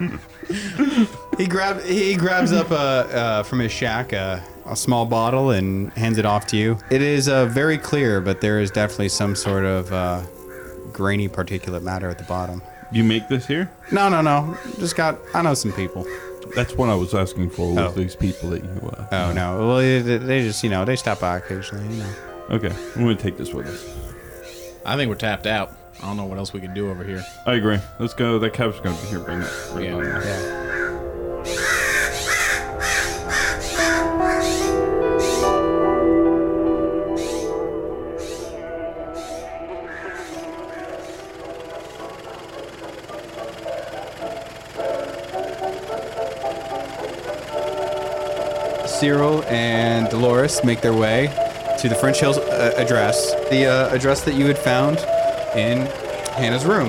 he 1.38 1.46
grab 1.46 1.80
he 1.82 2.14
grabs 2.16 2.52
up 2.52 2.70
uh, 2.70 2.74
uh, 2.74 3.42
from 3.44 3.60
his 3.60 3.72
shack 3.72 4.12
uh, 4.12 4.40
a 4.66 4.76
small 4.76 5.06
bottle 5.06 5.50
and 5.52 5.90
hands 5.94 6.18
it 6.18 6.26
off 6.26 6.46
to 6.48 6.56
you. 6.56 6.78
It 6.90 7.00
is 7.00 7.28
uh, 7.28 7.46
very 7.46 7.78
clear, 7.78 8.20
but 8.20 8.40
there 8.42 8.60
is 8.60 8.70
definitely 8.70 9.08
some 9.08 9.34
sort 9.34 9.64
of 9.64 9.90
uh, 9.92 10.22
grainy 10.92 11.28
particulate 11.28 11.82
matter 11.82 12.10
at 12.10 12.18
the 12.18 12.24
bottom. 12.24 12.60
You 12.92 13.04
make 13.04 13.28
this 13.28 13.46
here? 13.46 13.70
No, 13.92 14.08
no, 14.08 14.20
no. 14.20 14.56
Just 14.78 14.96
got. 14.96 15.18
I 15.34 15.42
know 15.42 15.54
some 15.54 15.72
people. 15.72 16.06
That's 16.54 16.74
what 16.74 16.88
I 16.88 16.94
was 16.94 17.14
asking 17.14 17.50
for 17.50 17.68
with 17.70 17.78
Oh. 17.78 17.90
these 17.90 18.16
people 18.16 18.50
that 18.50 18.64
you. 18.64 18.70
Uh, 18.88 19.06
Oh 19.12 19.32
no. 19.32 19.58
Well, 19.68 19.76
they, 19.78 20.00
they 20.00 20.42
just 20.42 20.62
you 20.64 20.70
know 20.70 20.84
they 20.84 20.96
stop 20.96 21.20
by 21.20 21.36
occasionally. 21.38 21.94
You 21.94 22.02
know. 22.02 22.12
Okay, 22.50 22.74
I'm 22.96 23.02
gonna 23.02 23.14
take 23.14 23.36
this 23.36 23.52
with 23.52 23.66
us. 23.66 24.80
I 24.86 24.96
think 24.96 25.08
we're 25.10 25.14
tapped 25.16 25.46
out. 25.46 25.72
I 26.02 26.06
don't 26.06 26.16
know 26.16 26.24
what 26.24 26.38
else 26.38 26.52
we 26.54 26.60
can 26.60 26.72
do 26.72 26.88
over 26.90 27.04
here. 27.04 27.22
I 27.46 27.54
agree. 27.54 27.78
Let's 27.98 28.14
go. 28.14 28.38
That 28.38 28.54
cab's 28.54 28.80
gonna 28.80 28.96
be 29.02 29.08
here. 29.08 29.18
Bring 29.20 29.40
that. 29.40 29.70
Bring 29.74 29.84
it 29.86 29.92
on. 29.92 30.04
Yeah. 30.04 30.67
Cyril 48.98 49.44
and 49.44 50.08
Deloras 50.08 50.64
make 50.64 50.80
their 50.80 50.92
way 50.92 51.28
to 51.80 51.88
the 51.88 51.94
French 51.94 52.18
Hills 52.20 52.38
uh, 52.38 52.74
address, 52.76 53.32
the 53.50 53.66
uh, 53.66 53.94
address 53.94 54.24
that 54.24 54.34
you 54.34 54.46
had 54.46 54.58
found 54.58 54.98
in 55.56 55.86
Hannah's 56.34 56.64
room. 56.66 56.88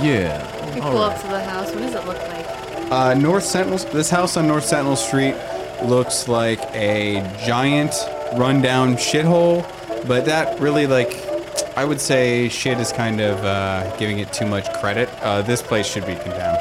Yeah. 0.00 0.46
We 0.74 0.80
pull 0.80 0.98
up 0.98 1.20
to 1.20 1.26
the 1.26 1.42
house. 1.42 1.70
What 1.72 1.80
does 1.80 1.94
it 1.94 2.06
look 2.06 2.18
like? 2.28 2.46
Uh, 2.92 3.14
North 3.14 3.44
Sentinel. 3.44 3.78
This 3.92 4.08
house 4.10 4.36
on 4.36 4.46
North 4.46 4.64
Sentinel 4.64 4.94
Street 4.96 5.34
looks 5.82 6.28
like 6.28 6.60
a 6.74 7.20
giant, 7.44 7.92
rundown 8.36 8.94
shithole. 8.94 9.66
But 10.06 10.24
that 10.26 10.60
really, 10.60 10.86
like, 10.86 11.12
I 11.76 11.84
would 11.84 12.00
say, 12.00 12.48
shit 12.48 12.78
is 12.78 12.92
kind 12.92 13.20
of 13.20 13.44
uh, 13.44 13.96
giving 13.96 14.20
it 14.20 14.32
too 14.32 14.46
much 14.46 14.72
credit. 14.74 15.08
Uh, 15.22 15.42
this 15.42 15.62
place 15.62 15.86
should 15.86 16.06
be 16.06 16.14
condemned. 16.14 16.58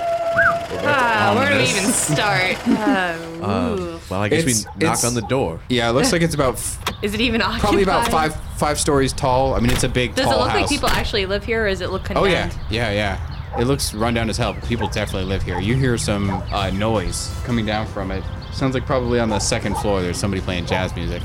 Ah, 0.82 1.34
where 1.36 1.50
do 1.50 1.58
we 1.58 1.70
even 1.70 1.92
start? 1.92 2.58
Uh, 2.68 3.18
Uh, 3.40 3.76
ooh. 3.80 3.99
Well, 4.10 4.22
I 4.22 4.30
guess 4.30 4.40
It's- 4.40 4.66
we 4.66 4.72
knock 4.86 4.98
it's- 4.98 5.06
on 5.06 5.14
the 5.16 5.22
door. 5.22 5.60
Yeah, 5.70 5.90
it 5.90 5.94
looks 5.94 6.12
like 6.12 6.22
it's 6.22 6.36
about 6.36 6.54
f- 6.58 6.80
Is 7.02 7.14
it 7.14 7.22
even 7.22 7.42
occupied? 7.42 7.62
probably 7.62 7.84
about 7.84 8.08
five 8.10 8.36
five 8.58 8.80
stories 8.80 9.14
tall. 9.14 9.54
I 9.56 9.60
mean, 9.60 9.72
it's 9.72 9.84
a 9.84 9.90
big, 9.90 10.16
Does 10.16 10.26
tall 10.26 10.34
it 10.36 10.38
look 10.40 10.50
house. 10.50 10.62
like 10.62 10.70
people 10.70 10.90
actually 10.90 11.26
live 11.26 11.44
here, 11.46 11.66
or 11.66 11.70
does 11.70 11.82
it 11.82 11.90
look 11.92 12.10
Oh 12.16 12.26
yeah, 12.26 12.50
yeah, 12.70 12.92
yeah. 12.92 13.20
It 13.60 13.66
looks 13.66 13.94
rundown 13.94 14.30
as 14.30 14.38
hell, 14.38 14.54
but 14.54 14.64
people 14.68 14.88
definitely 14.88 15.28
live 15.28 15.42
here. 15.44 15.60
You 15.60 15.76
hear 15.76 15.98
some 15.98 16.30
uh, 16.30 16.70
noise 16.70 17.34
coming 17.46 17.66
down 17.66 17.88
from 17.88 18.12
it. 18.12 18.24
Sounds 18.54 18.74
like 18.76 18.86
probably 18.86 19.20
on 19.20 19.30
the 19.30 19.40
second 19.40 19.76
floor. 19.78 20.02
There's 20.02 20.18
somebody 20.18 20.42
playing 20.42 20.66
jazz 20.68 20.96
music. 20.96 21.24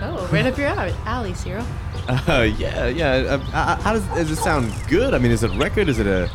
Oh, 0.00 0.28
right 0.32 0.46
up 0.46 0.56
your 0.58 0.66
alley, 0.68 0.94
alley 1.04 1.34
Cyril. 1.34 1.64
Uh, 2.08 2.50
yeah, 2.58 2.88
yeah. 2.88 3.12
Uh, 3.14 3.56
uh, 3.56 3.76
how 3.80 3.92
does, 3.92 4.04
does 4.08 4.30
it 4.32 4.36
sound 4.36 4.72
good? 4.88 5.14
I 5.14 5.18
mean, 5.18 5.30
is 5.30 5.44
it 5.44 5.52
a 5.52 5.56
record? 5.56 5.88
Is 5.88 6.00
it 6.00 6.06
a? 6.08 6.28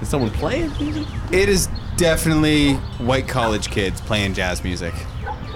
Is 0.00 0.08
someone 0.08 0.30
playing 0.30 0.72
music? 0.80 1.06
It 1.30 1.48
is 1.48 1.68
definitely 1.96 2.74
white 2.98 3.28
college 3.28 3.70
kids 3.70 4.00
playing 4.00 4.34
jazz 4.34 4.64
music. 4.64 4.92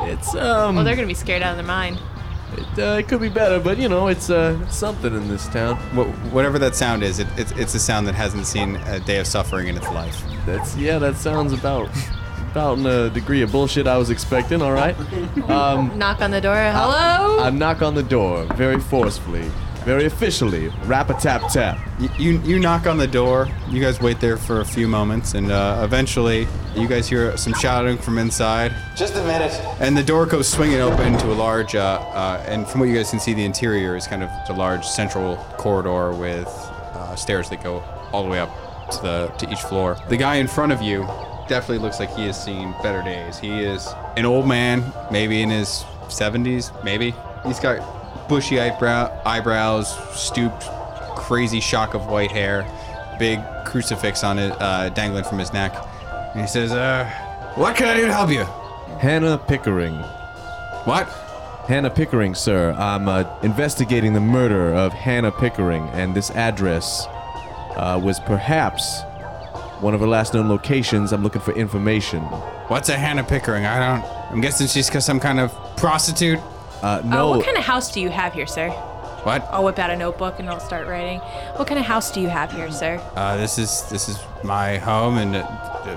It's 0.07 0.35
um. 0.35 0.77
Well, 0.77 0.85
they're 0.85 0.97
gonna 0.97 1.07
be 1.07 1.15
scared 1.15 1.43
out 1.43 1.51
of 1.53 1.57
their 1.57 1.67
mind. 1.67 1.99
It, 2.57 2.79
uh, 2.79 2.97
it 2.99 3.09
could 3.09 3.21
be 3.21 3.29
better, 3.29 3.59
but 3.61 3.77
you 3.77 3.89
know, 3.89 4.07
it's 4.07 4.31
uh, 4.31 4.59
it's 4.63 4.77
something 4.77 5.13
in 5.15 5.29
this 5.29 5.47
town. 5.49 5.77
Wh- 5.95 6.33
whatever 6.33 6.59
that 6.61 6.75
sound 6.77 7.03
is, 7.03 7.19
it, 7.19 7.27
it's, 7.37 7.51
it's 7.53 7.75
a 7.75 7.79
sound 7.79 8.07
that 8.07 8.15
hasn't 8.15 8.47
seen 8.47 8.77
a 8.77 9.01
day 9.01 9.19
of 9.19 9.27
suffering 9.27 9.67
in 9.69 9.77
its 9.77 9.89
life. 9.91 10.23
That's 10.47 10.77
yeah. 10.77 10.99
That 10.99 11.17
sounds 11.17 11.53
about 11.53 11.91
about 12.53 12.79
in 12.79 12.87
a 12.87 13.11
degree 13.11 13.43
of 13.43 13.51
bullshit 13.53 13.87
I 13.87 13.99
was 13.99 14.11
expecting. 14.11 14.63
All 14.63 14.73
right. 14.73 14.97
Um, 15.49 15.97
Knock 15.99 16.23
on 16.23 16.31
the 16.31 16.41
door. 16.41 16.55
Hello. 16.57 17.39
I 17.41 17.51
knock 17.51 17.83
on 17.83 17.95
the 17.95 18.03
door 18.03 18.45
very 18.55 18.81
forcefully, 18.81 19.51
very 19.87 20.07
officially. 20.07 20.67
Rap 20.87 21.11
a 21.11 21.15
tap 21.15 21.49
tap. 21.53 21.79
You, 22.01 22.09
you, 22.19 22.41
you 22.41 22.59
knock 22.59 22.89
on 22.89 22.99
the 22.99 23.07
door. 23.07 23.49
You 23.71 23.81
guys 23.81 24.01
wait 24.01 24.19
there 24.19 24.37
for 24.37 24.61
a 24.61 24.65
few 24.65 24.89
moments, 24.89 25.35
and 25.35 25.53
uh, 25.53 25.81
eventually, 25.85 26.49
you 26.75 26.89
guys 26.89 27.09
hear 27.09 27.37
some 27.37 27.55
shouting 27.55 27.97
from 27.97 28.19
inside. 28.19 28.75
Just 28.97 29.15
a 29.15 29.25
minute. 29.25 29.53
And 29.79 29.97
the 29.97 30.03
door 30.03 30.27
goes 30.27 30.49
swinging 30.49 30.81
open 30.81 31.17
to 31.19 31.31
a 31.31 31.35
large, 31.35 31.77
uh, 31.77 32.01
uh, 32.13 32.45
and 32.49 32.67
from 32.67 32.81
what 32.81 32.89
you 32.89 32.97
guys 32.97 33.11
can 33.11 33.21
see, 33.21 33.33
the 33.33 33.45
interior 33.45 33.95
is 33.95 34.09
kind 34.09 34.25
of 34.25 34.31
a 34.49 34.53
large 34.53 34.85
central 34.85 35.37
corridor 35.57 36.13
with 36.13 36.49
uh, 36.49 37.15
stairs 37.15 37.49
that 37.51 37.63
go 37.63 37.79
all 38.13 38.25
the 38.25 38.29
way 38.29 38.41
up 38.41 38.51
to 38.91 39.03
the 39.03 39.33
to 39.39 39.53
each 39.53 39.61
floor. 39.61 39.97
The 40.09 40.17
guy 40.17 40.37
in 40.37 40.49
front 40.49 40.73
of 40.73 40.83
you 40.83 41.07
definitely 41.49 41.79
looks 41.79 42.01
like 42.01 42.13
he 42.17 42.27
has 42.27 42.43
seen 42.43 42.75
better 42.83 43.03
days. 43.03 43.39
He 43.39 43.61
is 43.61 43.89
an 44.17 44.25
old 44.25 44.49
man, 44.49 44.93
maybe 45.13 45.43
in 45.43 45.51
his 45.51 45.85
70s, 46.09 46.73
maybe. 46.83 47.15
He's 47.45 47.61
got 47.61 47.79
bushy 48.29 48.61
eyebrow, 48.61 49.21
eyebrows, 49.25 49.97
stooped, 50.19 50.69
crazy 51.17 51.61
shock 51.61 51.95
of 51.95 52.07
white 52.07 52.31
hair, 52.31 52.67
big 53.19 53.41
crucifix 53.65 54.23
on 54.25 54.39
it 54.39 54.53
uh, 54.61 54.89
dangling 54.91 55.25
from 55.25 55.39
his 55.39 55.53
neck. 55.53 55.75
And 56.33 56.41
he 56.41 56.47
says, 56.47 56.73
uh, 56.73 57.11
"What 57.55 57.77
can 57.77 57.89
I 57.89 57.97
do 57.97 58.07
to 58.07 58.13
help 58.13 58.31
you?" 58.31 58.45
Hannah 58.99 59.39
Pickering. 59.39 59.95
What? 60.85 61.09
Hannah 61.67 61.91
Pickering, 61.91 62.35
sir. 62.35 62.73
I'm 62.79 63.09
uh, 63.09 63.25
investigating 63.43 64.13
the 64.13 64.21
murder 64.21 64.73
of 64.73 64.93
Hannah 64.93 65.33
Pickering, 65.33 65.89
and 65.91 66.15
this 66.15 66.31
address 66.31 67.07
uh, 67.77 68.01
was 68.03 68.21
perhaps 68.21 69.03
one 69.81 69.95
of 69.95 70.01
her 70.01 70.07
last 70.07 70.33
known 70.33 70.49
locations. 70.49 71.13
I'm 71.13 71.23
looking 71.23 71.43
for 71.43 71.53
information. 71.55 72.23
What's 72.69 72.89
a 72.89 72.97
Hannah 72.97 73.25
Pickering? 73.25 73.67
I 73.67 73.79
don't. 73.79 74.05
I'm 74.31 74.41
guessing 74.41 74.67
she's 74.67 74.91
some 75.05 75.21
kind 75.21 75.41
of 75.41 75.53
prostitute. 75.77 76.41
Uh, 76.83 77.01
Uh, 77.05 77.29
what 77.29 77.45
kind 77.45 77.57
of 77.57 77.65
house 77.65 77.91
do 77.93 78.01
you 78.01 78.11
have 78.11 78.33
here, 78.35 78.47
sir? 78.47 78.71
What? 79.25 79.47
I'll 79.51 79.65
whip 79.65 79.79
out 79.79 79.91
a 79.91 79.97
notebook 79.97 80.39
and 80.39 80.49
I'll 80.49 80.61
start 80.61 80.87
writing. 80.87 81.19
What 81.57 81.67
kind 81.67 81.81
of 81.81 81.87
house 81.87 82.13
do 82.13 82.21
you 82.21 82.29
have 82.29 82.53
here, 82.53 82.71
sir? 82.71 83.01
Uh, 83.17 83.37
this 83.37 83.59
is 83.59 83.83
this 83.91 84.09
is 84.09 84.19
my 84.45 84.79
home 84.79 85.19
and 85.19 85.35
uh, 85.37 85.43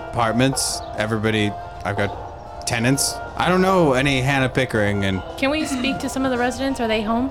apartments. 0.10 0.82
Everybody, 0.98 1.52
I've 1.86 1.96
got 1.98 2.66
tenants. 2.66 3.14
I 3.38 3.48
don't 3.50 3.62
know 3.62 3.94
any 3.94 4.22
Hannah 4.22 4.50
Pickering, 4.50 5.06
and 5.06 5.22
Can 5.38 5.52
we 5.52 5.66
speak 5.66 6.00
to 6.00 6.10
some 6.10 6.26
of 6.26 6.32
the 6.32 6.38
residents? 6.40 6.80
Are 6.80 6.88
they 6.88 7.04
home? 7.04 7.30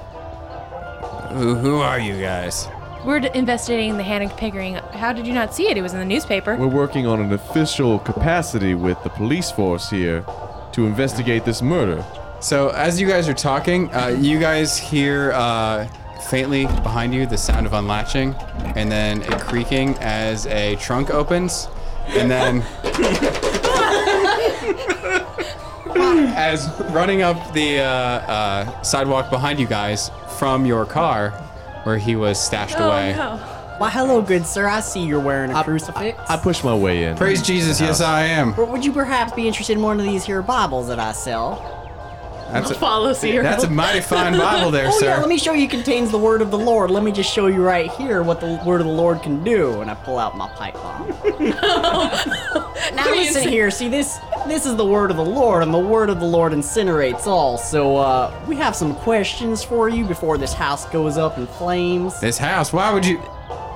who 1.32 1.54
who 1.56 1.80
are 1.80 1.98
you 1.98 2.20
guys? 2.20 2.68
We're 3.04 3.18
investigating 3.18 3.96
the 3.96 4.02
Hannah 4.02 4.28
Pickering. 4.28 4.74
How 4.92 5.12
did 5.12 5.26
you 5.26 5.32
not 5.32 5.54
see 5.54 5.68
it? 5.68 5.76
It 5.76 5.82
was 5.82 5.92
in 5.94 5.98
the 5.98 6.04
newspaper. 6.04 6.56
we're 6.56 6.66
working 6.66 7.06
on 7.06 7.20
an 7.20 7.32
official 7.32 7.98
capacity 8.00 8.74
with 8.74 9.02
the 9.02 9.10
police 9.10 9.50
force 9.50 9.88
here 9.90 10.24
to 10.72 10.86
investigate 10.86 11.44
this 11.44 11.62
murder. 11.62 12.04
So 12.40 12.68
as 12.68 13.00
you 13.00 13.08
guys 13.08 13.28
are 13.28 13.34
talking, 13.34 13.92
uh, 13.92 14.08
you 14.08 14.38
guys 14.38 14.78
hear 14.78 15.32
uh, 15.32 15.88
faintly 16.28 16.66
behind 16.66 17.12
you 17.12 17.26
the 17.26 17.36
sound 17.36 17.66
of 17.66 17.72
unlatching, 17.72 18.34
and 18.76 18.90
then 18.90 19.22
a 19.22 19.38
creaking 19.40 19.96
as 19.98 20.46
a 20.46 20.76
trunk 20.76 21.10
opens, 21.10 21.66
and 22.06 22.30
then 22.30 22.62
as 26.36 26.68
running 26.90 27.22
up 27.22 27.52
the 27.54 27.80
uh, 27.80 27.84
uh, 27.84 28.82
sidewalk 28.82 29.30
behind 29.30 29.58
you 29.58 29.66
guys 29.66 30.12
from 30.38 30.64
your 30.64 30.86
car, 30.86 31.30
where 31.82 31.98
he 31.98 32.14
was 32.14 32.40
stashed 32.40 32.78
away. 32.78 33.14
Why, 33.78 33.90
hello, 33.90 34.22
good 34.22 34.46
sir. 34.46 34.66
I 34.66 34.80
see 34.80 35.04
you're 35.04 35.20
wearing 35.20 35.50
a 35.52 35.64
crucifix. 35.64 36.18
I 36.28 36.36
push 36.36 36.64
my 36.64 36.74
way 36.74 37.04
in. 37.04 37.16
Praise 37.16 37.42
Jesus, 37.42 37.80
yes 37.80 38.00
I 38.00 38.24
am. 38.24 38.58
Or 38.58 38.64
would 38.64 38.84
you 38.84 38.92
perhaps 38.92 39.32
be 39.32 39.46
interested 39.46 39.76
in 39.76 39.82
one 39.82 40.00
of 40.00 40.06
these 40.06 40.24
here 40.24 40.42
Bibles 40.42 40.88
that 40.88 40.98
I 40.98 41.12
sell? 41.12 41.77
That's 42.52 42.70
a, 42.70 42.74
Follow 42.74 43.12
Cyril. 43.12 43.42
that's 43.42 43.64
a 43.64 43.70
mighty 43.70 44.00
fine 44.00 44.32
Bible 44.38 44.70
there, 44.70 44.88
oh 44.88 44.98
sir. 44.98 45.06
yeah, 45.06 45.18
let 45.18 45.28
me 45.28 45.38
show 45.38 45.52
you 45.52 45.68
contains 45.68 46.10
the 46.10 46.18
word 46.18 46.40
of 46.40 46.50
the 46.50 46.58
Lord. 46.58 46.90
Let 46.90 47.02
me 47.02 47.12
just 47.12 47.32
show 47.32 47.46
you 47.46 47.62
right 47.62 47.90
here 47.92 48.22
what 48.22 48.40
the 48.40 48.60
word 48.64 48.80
of 48.80 48.86
the 48.86 48.92
Lord 48.92 49.22
can 49.22 49.44
do. 49.44 49.80
And 49.80 49.90
I 49.90 49.94
pull 49.94 50.18
out 50.18 50.36
my 50.36 50.48
pipe 50.50 50.74
bomb. 50.74 51.08
now 52.94 53.06
Please. 53.06 53.34
listen 53.34 53.48
here. 53.48 53.70
See 53.70 53.88
this 53.88 54.18
This 54.46 54.66
is 54.66 54.76
the 54.76 54.84
word 54.86 55.10
of 55.10 55.16
the 55.16 55.24
Lord, 55.24 55.62
and 55.62 55.72
the 55.72 55.78
word 55.78 56.10
of 56.10 56.20
the 56.20 56.26
Lord 56.26 56.52
incinerates 56.52 57.26
all. 57.26 57.58
So, 57.58 57.96
uh, 57.96 58.44
we 58.48 58.56
have 58.56 58.74
some 58.74 58.94
questions 58.94 59.62
for 59.62 59.88
you 59.88 60.04
before 60.04 60.38
this 60.38 60.52
house 60.52 60.88
goes 60.88 61.18
up 61.18 61.36
in 61.38 61.46
flames. 61.46 62.18
This 62.20 62.38
house, 62.38 62.72
why 62.72 62.92
would 62.92 63.04
you? 63.04 63.22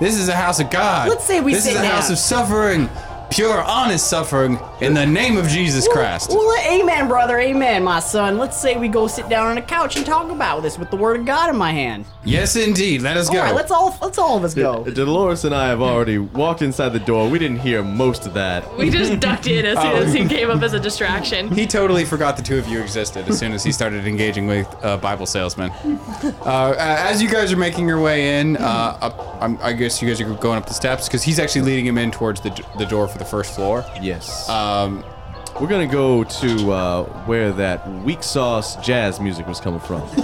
This 0.01 0.19
is 0.19 0.29
a 0.29 0.35
house 0.35 0.59
of 0.61 0.71
God. 0.71 1.09
Let's 1.09 1.25
say 1.25 1.41
we 1.41 1.55
This 1.55 1.65
sit 1.65 1.75
is 1.75 1.81
a 1.81 1.87
house 1.87 2.11
of 2.11 2.19
suffering, 2.19 2.89
pure, 3.33 3.63
honest 3.63 4.09
suffering 4.09 4.59
in 4.81 4.93
the 4.95 5.07
name 5.07 5.37
of 5.39 5.49
Jesus 5.49 5.89
Christ. 5.89 6.31
Well, 6.31 6.59
amen, 6.71 7.09
brother, 7.09 7.39
amen, 7.41 7.83
my 7.83 7.99
son. 8.01 8.37
Let's 8.39 8.61
say 8.61 8.77
we 8.77 8.89
go 8.89 9.07
sit 9.07 9.29
down 9.29 9.47
on 9.49 9.59
a 9.59 9.63
couch 9.63 9.97
and 9.97 10.05
talk 10.05 10.31
about 10.31 10.63
this 10.63 10.79
with 10.79 10.91
the 10.91 10.97
word 10.97 11.21
of 11.21 11.27
God 11.27 11.49
in 11.51 11.57
my 11.57 11.73
hand. 11.73 12.05
Yes, 12.25 12.57
indeed. 12.57 13.03
Let 13.03 13.17
us 13.17 13.29
go. 13.31 13.39
right, 13.41 13.55
let's 13.55 13.71
all 13.71 13.97
let's 14.03 14.19
all 14.19 14.37
of 14.37 14.45
us 14.45 14.55
go. 14.55 14.85
Deloras 14.85 15.45
and 15.45 15.55
I 15.55 15.69
have 15.69 15.81
already 15.81 16.19
walked 16.19 16.63
inside 16.63 16.91
the 16.91 17.01
door. 17.01 17.29
We 17.29 17.39
didn't 17.39 17.59
hear 17.61 17.83
most 17.83 18.27
of 18.27 18.35
that. 18.35 18.77
We 18.77 18.91
just 18.91 19.19
ducked 19.19 19.47
in 19.47 19.65
as 19.65 19.79
soon 19.79 19.87
Oh. 19.93 19.97
as 19.97 20.13
he 20.13 20.27
came 20.29 20.51
up 20.51 20.63
as 20.63 20.75
a 20.75 20.81
distraction. 20.81 21.51
He 21.51 21.67
totally 21.67 22.05
forgot 22.05 22.37
the 22.37 22.43
two 22.43 22.59
of 22.59 22.69
you 22.69 22.81
existed 22.81 23.29
as 23.29 23.39
soon 23.39 23.53
as 23.53 23.65
he 23.65 23.73
started 23.73 24.07
engaging 24.07 24.47
with 24.47 24.69
uh, 24.85 24.97
Bible 24.99 25.27
salesmen. 25.27 25.71
Uh, 26.45 26.75
as 26.79 27.23
you 27.23 27.29
guys 27.29 27.53
are 27.53 27.57
making 27.57 27.89
your 27.89 28.01
way 28.01 28.41
in, 28.41 28.57
uh, 28.57 28.99
up, 29.01 29.39
I'm, 29.41 29.59
I 29.61 29.73
guess 29.73 30.01
you 30.03 30.09
guys 30.09 30.21
are 30.21 30.35
going 30.35 30.59
up 30.59 30.67
the 30.67 30.75
steps 30.75 31.09
because 31.09 31.23
he's 31.23 31.39
actually 31.39 31.63
leading 31.63 31.87
him 31.87 31.99
in 31.99 32.11
towards 32.11 32.41
the, 32.41 32.51
d- 32.51 32.63
the 32.79 32.87
door 32.87 33.09
for 33.09 33.19
the 33.19 33.22
first 33.25 33.55
floor. 33.55 33.85
Yes. 34.01 34.49
Um, 34.49 35.05
We're 35.61 35.69
gonna 35.69 35.87
go 35.87 36.25
to 36.25 36.73
uh, 36.73 37.05
where 37.27 37.53
that 37.53 37.87
weak 38.03 38.23
sauce 38.23 38.77
jazz 38.77 39.21
music 39.21 39.47
was 39.47 39.61
coming 39.61 39.81
from. 39.81 40.03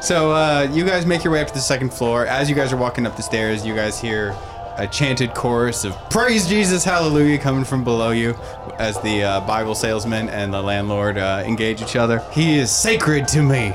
So 0.00 0.32
uh, 0.32 0.68
you 0.72 0.84
guys 0.84 1.04
make 1.04 1.24
your 1.24 1.32
way 1.32 1.40
up 1.42 1.48
to 1.48 1.54
the 1.54 1.60
second 1.60 1.92
floor. 1.92 2.26
As 2.26 2.48
you 2.48 2.56
guys 2.56 2.72
are 2.72 2.76
walking 2.76 3.06
up 3.06 3.16
the 3.16 3.22
stairs, 3.22 3.66
you 3.66 3.74
guys 3.74 4.00
hear 4.00 4.34
a 4.78 4.86
chanted 4.86 5.34
chorus 5.34 5.84
of 5.84 5.94
"Praise 6.10 6.48
Jesus, 6.48 6.84
Hallelujah" 6.84 7.38
coming 7.38 7.64
from 7.64 7.84
below 7.84 8.10
you, 8.10 8.34
as 8.78 8.98
the 9.02 9.22
uh, 9.22 9.40
Bible 9.46 9.74
salesman 9.74 10.28
and 10.30 10.52
the 10.54 10.62
landlord 10.62 11.18
uh, 11.18 11.42
engage 11.46 11.82
each 11.82 11.96
other. 11.96 12.20
He 12.32 12.58
is 12.58 12.70
sacred 12.70 13.28
to 13.28 13.42
me, 13.42 13.74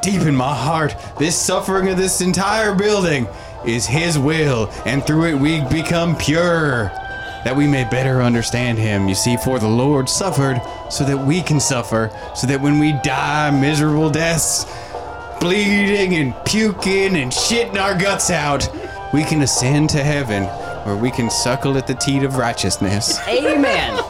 deep 0.00 0.22
in 0.22 0.36
my 0.36 0.54
heart. 0.54 0.94
This 1.18 1.36
suffering 1.36 1.88
of 1.88 1.96
this 1.96 2.20
entire 2.20 2.74
building 2.74 3.26
is 3.66 3.86
His 3.86 4.18
will, 4.18 4.70
and 4.84 5.04
through 5.06 5.26
it 5.26 5.34
we 5.34 5.60
become 5.68 6.16
pure. 6.16 6.90
That 7.44 7.56
we 7.56 7.66
may 7.66 7.84
better 7.84 8.22
understand 8.22 8.78
him. 8.78 9.06
You 9.06 9.14
see, 9.14 9.36
for 9.36 9.58
the 9.58 9.68
Lord 9.68 10.08
suffered 10.08 10.62
so 10.90 11.04
that 11.04 11.26
we 11.26 11.42
can 11.42 11.60
suffer, 11.60 12.10
so 12.34 12.46
that 12.46 12.58
when 12.58 12.78
we 12.78 12.92
die 13.02 13.50
miserable 13.50 14.08
deaths, 14.08 14.64
bleeding 15.40 16.14
and 16.14 16.34
puking 16.46 17.16
and 17.16 17.30
shitting 17.30 17.76
our 17.76 17.98
guts 17.98 18.30
out, 18.30 18.66
we 19.12 19.24
can 19.24 19.42
ascend 19.42 19.90
to 19.90 20.02
heaven 20.02 20.44
where 20.84 20.96
we 20.96 21.10
can 21.10 21.30
suckle 21.30 21.76
at 21.76 21.86
the 21.86 21.94
teat 21.94 22.22
of 22.22 22.36
righteousness. 22.36 23.18
Amen. 23.28 24.02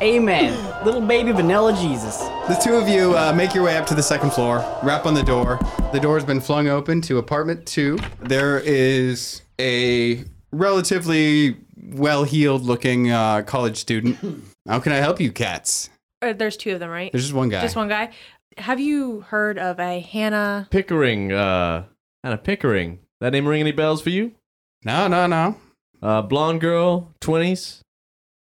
Amen. 0.00 0.65
Little 0.86 1.00
baby 1.00 1.32
vanilla 1.32 1.72
Jesus. 1.72 2.16
The 2.46 2.56
two 2.62 2.76
of 2.76 2.88
you 2.88 3.18
uh, 3.18 3.32
make 3.32 3.56
your 3.56 3.64
way 3.64 3.76
up 3.76 3.86
to 3.86 3.94
the 3.96 4.02
second 4.04 4.30
floor, 4.32 4.58
rap 4.84 5.04
on 5.04 5.14
the 5.14 5.22
door. 5.24 5.58
The 5.92 5.98
door 5.98 6.14
has 6.14 6.24
been 6.24 6.40
flung 6.40 6.68
open 6.68 7.00
to 7.02 7.18
apartment 7.18 7.66
two. 7.66 7.98
There 8.20 8.60
is 8.60 9.42
a 9.60 10.22
relatively 10.52 11.56
well 11.76 12.22
heeled 12.22 12.62
looking 12.62 13.10
uh, 13.10 13.42
college 13.42 13.78
student. 13.78 14.44
How 14.68 14.78
can 14.78 14.92
I 14.92 14.98
help 14.98 15.20
you, 15.20 15.32
cats? 15.32 15.90
Uh, 16.22 16.34
there's 16.34 16.56
two 16.56 16.74
of 16.74 16.78
them, 16.78 16.90
right? 16.90 17.10
There's 17.10 17.24
just 17.24 17.34
one 17.34 17.48
guy. 17.48 17.62
Just 17.62 17.74
one 17.74 17.88
guy. 17.88 18.12
Have 18.56 18.78
you 18.78 19.22
heard 19.22 19.58
of 19.58 19.80
a 19.80 19.98
Hannah? 19.98 20.68
Pickering, 20.70 21.32
uh, 21.32 21.86
Hannah 22.22 22.38
Pickering. 22.38 23.00
That 23.20 23.32
name 23.32 23.48
ring 23.48 23.60
any 23.60 23.72
bells 23.72 24.02
for 24.02 24.10
you? 24.10 24.36
No, 24.84 25.08
no, 25.08 25.26
no. 25.26 25.56
Uh, 26.00 26.22
blonde 26.22 26.60
girl, 26.60 27.12
twenties. 27.20 27.82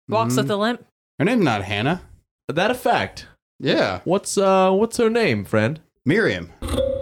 Walks 0.08 0.38
with 0.38 0.52
a 0.52 0.56
limp. 0.56 0.86
Her 1.18 1.26
name's 1.26 1.44
not 1.44 1.64
Hannah. 1.64 2.04
That 2.48 2.70
a 2.72 2.76
fact? 2.76 3.28
Yeah. 3.60 4.02
What's 4.04 4.38
uh, 4.38 4.72
what's 4.72 4.98
her 4.98 5.10
name, 5.10 5.46
friend? 5.46 5.80
Miriam. 6.06 6.52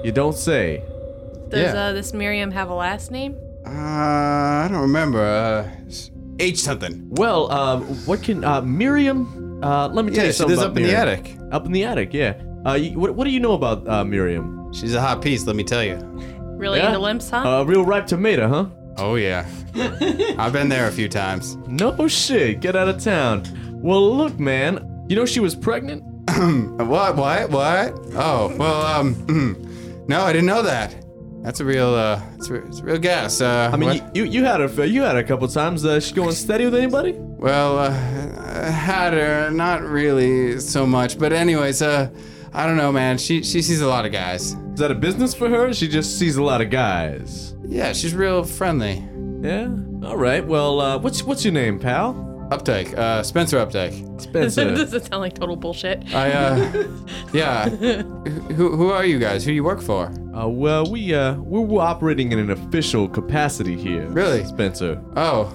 You 0.04 0.12
don't 0.12 0.36
say. 0.38 0.82
Does 1.50 1.74
Yeah. 1.74 1.88
uh, 1.88 1.92
this 1.94 2.14
Miriam 2.14 2.52
have 2.52 2.70
a 2.70 2.74
last 2.74 3.12
name? 3.12 3.36
Uh, 3.66 3.70
I 3.70 4.68
don't 4.72 4.82
remember. 4.82 5.20
Uh, 5.20 5.70
H 6.40 6.60
something. 6.62 7.10
Well, 7.12 7.52
um, 7.52 7.84
what 8.06 8.24
can 8.24 8.44
uh, 8.44 8.62
Miriam? 8.62 9.60
Uh, 9.64 9.88
let 9.90 10.06
me 10.06 10.12
tell 10.12 10.24
Yeah, 10.24 10.28
you 10.28 10.34
she 10.34 10.38
something 10.38 10.56
lives 10.58 10.62
about 10.62 10.72
up 10.72 10.78
in 10.78 10.84
the 10.84 10.90
Miriam. 10.94 11.10
attic. 11.10 11.38
Up 11.52 11.66
in 11.66 11.72
the 11.72 11.84
attic, 11.84 12.14
yeah. 12.14 12.34
Uh, 12.66 12.74
you, 12.74 12.98
what, 13.00 13.14
what 13.16 13.26
do 13.26 13.30
you 13.32 13.40
know 13.40 13.54
about 13.54 13.88
uh, 13.88 14.04
Miriam? 14.04 14.72
She's 14.74 14.94
a 14.96 15.02
hot 15.02 15.22
piece, 15.22 15.46
let 15.46 15.56
me 15.56 15.64
tell 15.64 15.84
you. 15.84 15.96
Really 16.58 16.80
Yeah? 16.80 16.88
into 16.88 17.00
limps, 17.00 17.30
huh? 17.30 17.48
A 17.48 17.66
real 17.66 17.86
ripe 17.86 18.08
tomato, 18.08 18.48
huh? 18.48 18.66
Oh 18.98 19.16
yeah. 19.16 19.46
I've 20.38 20.54
been 20.54 20.70
there 20.70 20.88
a 20.88 20.92
few 20.92 21.08
times. 21.10 21.56
No 21.68 22.08
shit. 22.08 22.60
Get 22.62 22.76
out 22.76 22.88
of 22.88 23.02
town. 23.04 23.44
Well, 23.82 24.16
look, 24.16 24.40
man. 24.40 24.90
You 25.14 25.20
know 25.20 25.28
she 25.28 25.42
was 25.42 25.54
pregnant. 25.54 26.02
what? 26.90 27.16
What? 27.16 27.52
What? 27.52 27.94
Oh, 28.16 28.52
well, 28.58 28.82
um, 28.82 29.14
no, 30.08 30.22
I 30.22 30.34
didn't 30.34 30.48
know 30.48 30.64
that. 30.64 31.06
That's 31.44 31.60
a 31.60 31.66
real, 31.66 31.94
uh, 31.94 32.20
it's 32.34 32.50
a, 32.50 32.56
it's 32.56 32.80
a 32.80 32.84
real 32.84 32.98
guess. 32.98 33.40
Uh, 33.40 33.70
I 33.72 33.78
mean, 33.78 33.90
what? 33.90 34.16
you, 34.16 34.24
you 34.24 34.32
you 34.40 34.44
had 34.44 34.60
her 34.60 34.86
you 34.86 35.04
had 35.04 35.14
her 35.14 35.20
a 35.20 35.24
couple 35.24 35.48
times. 35.50 35.86
Uh, 35.86 36.00
she 36.00 36.16
going 36.16 36.32
steady 36.32 36.66
with 36.66 36.74
anybody? 36.74 37.12
well, 37.12 37.78
uh, 37.78 37.90
I 37.90 38.72
had 38.72 39.14
her, 39.14 39.52
not 39.52 39.84
really 39.84 40.60
so 40.60 40.88
much, 40.88 41.20
but 41.20 41.32
anyways, 41.32 41.84
uh, 41.84 42.10
I 42.52 42.66
don't 42.66 42.78
know, 42.78 42.92
man. 42.92 43.20
She 43.20 43.44
she 43.44 43.62
sees 43.62 43.82
a 43.82 43.88
lot 43.88 44.08
of 44.08 44.12
guys. 44.12 44.54
Is 44.54 44.80
that 44.80 44.90
a 44.90 44.96
business 44.96 45.36
for 45.36 45.48
her? 45.48 45.74
She 45.74 45.88
just 45.88 46.18
sees 46.18 46.38
a 46.38 46.44
lot 46.44 46.60
of 46.60 46.72
guys. 46.72 47.54
Yeah, 47.64 47.94
she's 47.94 48.16
real 48.16 48.44
friendly. 48.44 49.08
Yeah. 49.44 49.68
All 50.08 50.18
right. 50.18 50.44
Well, 50.44 50.82
uh, 50.82 50.98
what's 50.98 51.22
what's 51.22 51.46
your 51.46 51.54
name, 51.54 51.78
pal? 51.78 52.33
Uptake, 52.52 52.96
uh, 52.98 53.24
Spencer 53.24 53.58
Uptake. 53.58 53.94
Spencer. 54.18 54.66
Does 54.76 54.94
it 54.94 55.06
sound 55.06 55.22
like 55.22 55.34
total 55.34 55.56
bullshit? 55.56 56.04
I, 56.14 56.32
uh, 56.32 56.88
yeah. 57.34 57.70
who 57.70 58.76
who 58.76 58.90
are 58.92 59.06
you 59.06 59.18
guys? 59.20 59.44
Who 59.44 59.52
do 59.52 59.56
you 59.56 59.64
work 59.64 59.82
for? 59.82 60.08
Uh, 60.36 60.48
well, 60.48 60.90
we 60.90 61.14
uh 61.14 61.36
we're 61.36 61.82
operating 61.82 62.32
in 62.32 62.40
an 62.40 62.52
official 62.52 63.08
capacity 63.08 63.76
here. 63.76 64.08
Really? 64.10 64.44
Spencer. 64.46 65.02
Oh. 65.16 65.52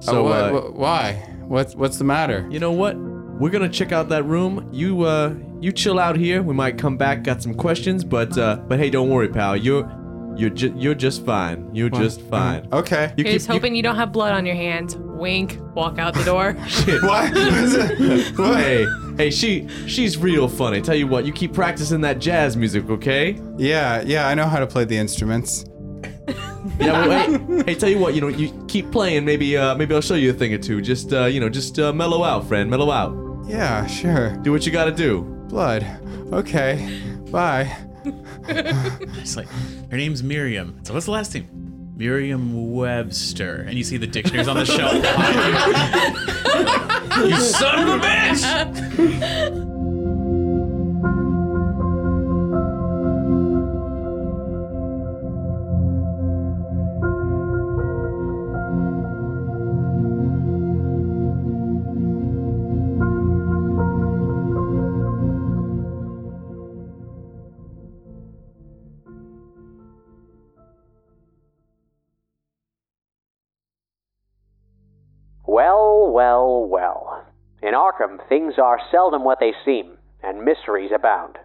So, 0.00 0.20
oh, 0.20 0.22
what, 0.24 0.32
uh, 0.32 0.60
wh- 0.60 0.76
why? 0.76 1.12
What's 1.48 1.74
what's 1.74 1.98
the 1.98 2.04
matter? 2.04 2.46
You 2.50 2.60
know 2.60 2.72
what? 2.72 2.96
We're 2.96 3.50
gonna 3.50 3.68
check 3.68 3.92
out 3.92 4.08
that 4.10 4.24
room. 4.24 4.68
You 4.72 5.02
uh 5.02 5.34
you 5.60 5.72
chill 5.72 5.98
out 5.98 6.16
here. 6.16 6.42
We 6.42 6.54
might 6.54 6.78
come 6.78 6.96
back, 6.96 7.24
got 7.24 7.42
some 7.42 7.52
questions, 7.54 8.04
but 8.04 8.36
uh 8.38 8.56
but 8.68 8.78
hey, 8.78 8.90
don't 8.90 9.10
worry, 9.10 9.28
pal. 9.28 9.56
You're 9.56 9.90
you're 10.36 10.50
ju- 10.50 10.74
you're 10.76 10.94
just 10.94 11.26
fine. 11.26 11.68
You're 11.74 11.90
just 11.90 12.20
fine. 12.22 12.68
Okay. 12.72 13.12
You 13.16 13.24
He's 13.24 13.42
keep- 13.42 13.48
you- 13.48 13.52
hoping 13.54 13.74
you 13.74 13.82
don't 13.82 13.96
have 13.96 14.12
blood 14.12 14.32
on 14.34 14.46
your 14.46 14.54
hands. 14.54 14.96
Wink. 15.18 15.58
Walk 15.74 15.98
out 15.98 16.14
the 16.14 16.24
door. 16.24 16.54
What? 17.02 17.32
what? 18.38 18.58
Hey, 18.58 18.86
hey, 19.16 19.30
she 19.30 19.68
she's 19.86 20.16
real 20.16 20.48
funny. 20.48 20.80
Tell 20.80 20.94
you 20.94 21.06
what, 21.06 21.26
you 21.26 21.32
keep 21.32 21.52
practicing 21.52 22.00
that 22.02 22.18
jazz 22.20 22.56
music, 22.56 22.88
okay? 22.88 23.40
Yeah, 23.56 24.02
yeah, 24.02 24.28
I 24.28 24.34
know 24.34 24.46
how 24.46 24.58
to 24.60 24.66
play 24.66 24.84
the 24.84 24.96
instruments. 24.96 25.64
Yeah, 26.78 27.06
well, 27.06 27.38
hey, 27.38 27.62
hey, 27.66 27.74
tell 27.74 27.88
you 27.88 27.98
what, 27.98 28.14
you 28.14 28.20
know, 28.20 28.28
you 28.28 28.52
keep 28.68 28.90
playing. 28.92 29.24
Maybe 29.24 29.56
uh 29.56 29.74
maybe 29.74 29.94
I'll 29.94 30.00
show 30.02 30.14
you 30.14 30.30
a 30.30 30.32
thing 30.34 30.52
or 30.54 30.58
two. 30.58 30.80
Just 30.82 31.12
uh, 31.12 31.24
you 31.24 31.40
know, 31.40 31.48
just 31.48 31.78
uh, 31.78 31.92
mellow 31.92 32.22
out, 32.22 32.46
friend. 32.46 32.68
Mellow 32.70 32.90
out. 32.90 33.16
Yeah, 33.48 33.86
sure. 33.86 34.36
Do 34.42 34.52
what 34.52 34.66
you 34.66 34.70
gotta 34.72 34.92
do. 34.92 35.22
Blood. 35.48 35.84
Okay. 36.32 37.00
Bye. 37.30 37.74
It's 38.48 39.36
like 39.36 39.48
her 39.90 39.96
name's 39.96 40.22
Miriam. 40.22 40.78
So 40.84 40.92
what's 40.94 41.06
the 41.06 41.12
last 41.12 41.34
name? 41.34 41.48
Miriam 41.98 42.72
Webster. 42.72 43.64
And 43.66 43.76
you 43.76 43.82
see 43.82 43.96
the 43.96 44.06
dictionaries 44.06 44.46
on 44.46 44.54
the 44.56 44.64
shelf 44.64 45.02
behind 45.02 45.34
you. 47.24 47.30
you 47.34 47.40
son 47.40 47.88
of 47.88 47.88
a 47.88 48.06
bitch! 48.06 49.67
Things 78.28 78.54
are 78.62 78.78
seldom 78.90 79.24
what 79.24 79.40
they 79.40 79.52
seem, 79.64 79.98
and 80.22 80.44
mysteries 80.44 80.90
abound. 80.94 81.36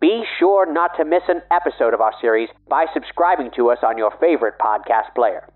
Be 0.00 0.24
sure 0.38 0.70
not 0.70 0.90
to 0.98 1.04
miss 1.04 1.22
an 1.28 1.40
episode 1.50 1.94
of 1.94 2.00
our 2.00 2.12
series 2.20 2.50
by 2.68 2.86
subscribing 2.92 3.50
to 3.56 3.70
us 3.70 3.78
on 3.82 3.96
your 3.96 4.12
favorite 4.20 4.58
podcast 4.60 5.14
player. 5.14 5.48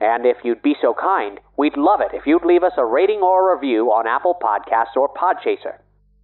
And 0.00 0.26
if 0.26 0.38
you'd 0.42 0.62
be 0.62 0.74
so 0.82 0.92
kind, 0.92 1.38
we'd 1.56 1.76
love 1.76 2.00
it 2.00 2.12
if 2.12 2.26
you'd 2.26 2.44
leave 2.44 2.64
us 2.64 2.72
a 2.76 2.84
rating 2.84 3.20
or 3.20 3.52
a 3.52 3.54
review 3.54 3.92
on 3.92 4.08
Apple 4.08 4.36
Podcasts 4.42 4.96
or 4.96 5.08
Podchaser. 5.08 5.78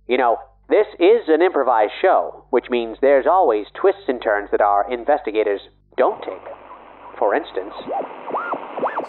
You 0.09 0.19
know, 0.19 0.39
this 0.69 0.89
is 0.99 1.29
an 1.29 1.41
improvised 1.41 1.93
show, 2.03 2.47
which 2.51 2.71
means 2.71 2.99
there's 3.01 3.27
always 3.27 3.67
twists 3.81 4.09
and 4.09 4.21
turns 4.21 4.51
that 4.51 4.61
our 4.61 4.91
investigators 4.93 5.61
don't 5.97 6.21
take. 6.23 6.43
For 7.19 7.35
instance, 7.35 7.75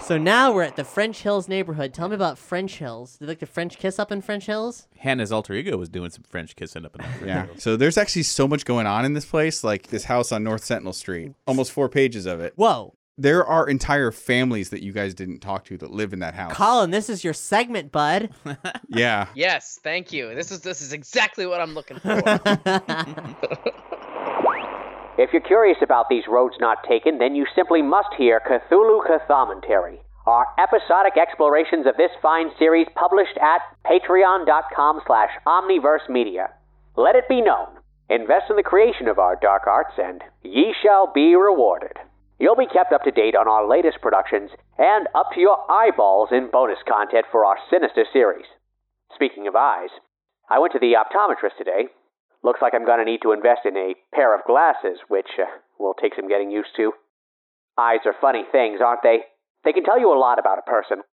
So 0.01 0.17
now 0.17 0.51
we're 0.51 0.63
at 0.63 0.75
the 0.75 0.83
French 0.83 1.21
Hills 1.21 1.47
neighborhood. 1.47 1.93
Tell 1.93 2.09
me 2.09 2.15
about 2.15 2.37
French 2.37 2.77
Hills. 2.77 3.17
Do 3.17 3.25
you 3.25 3.29
like 3.29 3.39
the 3.39 3.45
French 3.45 3.77
kiss 3.77 3.99
up 3.99 4.11
in 4.11 4.21
French 4.21 4.45
Hills? 4.45 4.87
Hannah's 4.97 5.31
alter 5.31 5.53
ego 5.53 5.77
was 5.77 5.89
doing 5.89 6.09
some 6.09 6.23
French 6.23 6.55
kissing 6.55 6.85
up 6.85 6.95
in 6.95 7.05
the 7.21 7.27
Yeah. 7.27 7.45
So 7.57 7.75
there's 7.77 7.97
actually 7.97 8.23
so 8.23 8.47
much 8.47 8.65
going 8.65 8.87
on 8.87 9.05
in 9.05 9.13
this 9.13 9.25
place, 9.25 9.63
like 9.63 9.87
this 9.87 10.05
house 10.05 10.31
on 10.31 10.43
North 10.43 10.63
Sentinel 10.63 10.93
Street. 10.93 11.33
Almost 11.45 11.71
four 11.71 11.89
pages 11.89 12.25
of 12.25 12.39
it. 12.39 12.53
Whoa. 12.55 12.95
There 13.17 13.45
are 13.45 13.67
entire 13.67 14.11
families 14.11 14.69
that 14.69 14.81
you 14.81 14.93
guys 14.93 15.13
didn't 15.13 15.39
talk 15.39 15.65
to 15.65 15.77
that 15.79 15.91
live 15.91 16.13
in 16.13 16.19
that 16.19 16.35
house. 16.35 16.53
Colin, 16.53 16.91
this 16.91 17.09
is 17.09 17.23
your 17.23 17.33
segment, 17.33 17.91
bud. 17.91 18.29
Yeah. 18.87 19.27
Yes, 19.35 19.79
thank 19.83 20.11
you. 20.13 20.33
This 20.33 20.51
is 20.51 20.61
this 20.61 20.81
is 20.81 20.93
exactly 20.93 21.45
what 21.45 21.61
I'm 21.61 21.73
looking 21.75 21.99
for. 21.99 22.21
If 25.19 25.33
you're 25.33 25.41
curious 25.41 25.75
about 25.83 26.07
these 26.07 26.31
roads 26.31 26.55
not 26.61 26.87
taken, 26.87 27.17
then 27.17 27.35
you 27.35 27.45
simply 27.53 27.81
must 27.81 28.07
hear 28.17 28.39
Cthulhu 28.39 29.03
Cathomentary, 29.05 29.99
our 30.25 30.47
episodic 30.57 31.17
explorations 31.19 31.85
of 31.85 31.97
this 31.97 32.15
fine 32.21 32.51
series 32.57 32.87
published 32.95 33.35
at 33.35 33.59
patreon.com 33.83 35.01
slash 35.05 35.31
omniverse 35.45 36.07
media. 36.07 36.51
Let 36.95 37.17
it 37.17 37.27
be 37.27 37.41
known, 37.41 37.67
invest 38.09 38.45
in 38.49 38.55
the 38.55 38.63
creation 38.63 39.09
of 39.09 39.19
our 39.19 39.35
dark 39.35 39.67
arts, 39.67 39.91
and 39.97 40.23
ye 40.41 40.73
shall 40.81 41.11
be 41.11 41.35
rewarded. 41.35 41.99
You'll 42.39 42.55
be 42.55 42.71
kept 42.71 42.93
up 42.93 43.03
to 43.03 43.11
date 43.11 43.35
on 43.35 43.49
our 43.49 43.67
latest 43.67 43.99
productions 44.01 44.51
and 44.77 45.09
up 45.13 45.35
to 45.35 45.41
your 45.41 45.69
eyeballs 45.69 46.29
in 46.31 46.47
bonus 46.49 46.79
content 46.87 47.25
for 47.29 47.43
our 47.43 47.57
Sinister 47.69 48.05
series. 48.13 48.47
Speaking 49.13 49.49
of 49.49 49.55
eyes, 49.57 49.91
I 50.49 50.59
went 50.59 50.71
to 50.71 50.79
the 50.79 50.95
optometrist 50.95 51.57
today. 51.57 51.91
Looks 52.43 52.61
like 52.61 52.73
I'm 52.73 52.85
going 52.85 52.99
to 52.99 53.09
need 53.09 53.21
to 53.23 53.33
invest 53.33 53.65
in 53.65 53.75
a 53.75 53.95
pair 54.13 54.33
of 54.33 54.45
glasses, 54.45 54.99
which 55.07 55.27
uh, 55.37 55.45
will 55.77 55.93
take 55.93 56.15
some 56.15 56.29
getting 56.29 56.51
used 56.51 56.71
to. 56.77 56.93
Eyes 57.77 58.03
are 58.05 58.15
funny 58.19 58.43
things, 58.51 58.79
aren't 58.83 59.03
they? 59.03 59.27
They 59.63 59.73
can 59.73 59.83
tell 59.83 59.99
you 59.99 60.13
a 60.13 60.19
lot 60.19 60.39
about 60.39 60.59
a 60.59 60.69
person. 60.69 61.03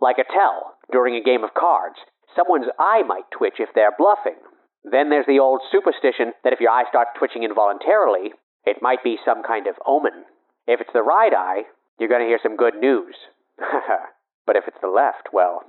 Like 0.00 0.18
a 0.18 0.28
tell, 0.28 0.76
during 0.92 1.16
a 1.16 1.24
game 1.24 1.44
of 1.44 1.54
cards, 1.54 1.96
someone's 2.36 2.68
eye 2.78 3.02
might 3.06 3.30
twitch 3.30 3.56
if 3.58 3.70
they're 3.74 3.96
bluffing. 3.96 4.36
Then 4.84 5.08
there's 5.08 5.26
the 5.26 5.38
old 5.38 5.62
superstition 5.72 6.32
that 6.44 6.52
if 6.52 6.60
your 6.60 6.70
eye 6.70 6.84
starts 6.88 7.12
twitching 7.18 7.42
involuntarily, 7.42 8.32
it 8.66 8.82
might 8.82 9.02
be 9.02 9.16
some 9.24 9.42
kind 9.42 9.66
of 9.66 9.76
omen. 9.86 10.24
If 10.66 10.80
it's 10.80 10.92
the 10.92 11.02
right 11.02 11.32
eye, 11.32 11.62
you're 11.98 12.08
going 12.08 12.20
to 12.22 12.28
hear 12.28 12.40
some 12.42 12.56
good 12.56 12.74
news. 12.74 13.14
but 14.46 14.56
if 14.56 14.64
it's 14.66 14.80
the 14.82 14.88
left, 14.88 15.28
well, 15.32 15.62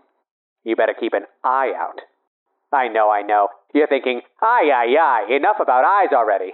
you 0.64 0.76
better 0.76 0.96
keep 0.98 1.14
an 1.14 1.26
eye 1.44 1.72
out. 1.78 2.02
I 2.72 2.88
know, 2.88 3.10
I 3.10 3.22
know. 3.22 3.50
You're 3.74 3.88
thinking, 3.88 4.22
aye, 4.42 4.70
aye, 4.74 4.96
aye, 5.00 5.36
enough 5.36 5.58
about 5.62 5.86
eyes 5.86 6.14
already. 6.14 6.52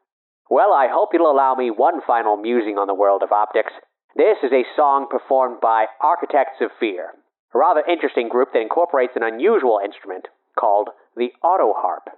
well, 0.50 0.72
I 0.72 0.88
hope 0.90 1.10
you'll 1.12 1.30
allow 1.30 1.54
me 1.54 1.70
one 1.70 2.00
final 2.06 2.36
musing 2.36 2.78
on 2.78 2.86
the 2.86 2.94
world 2.94 3.22
of 3.22 3.32
optics. 3.32 3.72
This 4.16 4.38
is 4.42 4.52
a 4.52 4.66
song 4.76 5.06
performed 5.10 5.60
by 5.60 5.86
Architects 6.00 6.60
of 6.60 6.70
Fear, 6.78 7.10
a 7.54 7.58
rather 7.58 7.82
interesting 7.88 8.28
group 8.28 8.52
that 8.52 8.62
incorporates 8.62 9.14
an 9.16 9.22
unusual 9.22 9.80
instrument 9.84 10.28
called 10.58 10.90
the 11.16 11.30
auto 11.42 11.74
harp. 11.74 12.10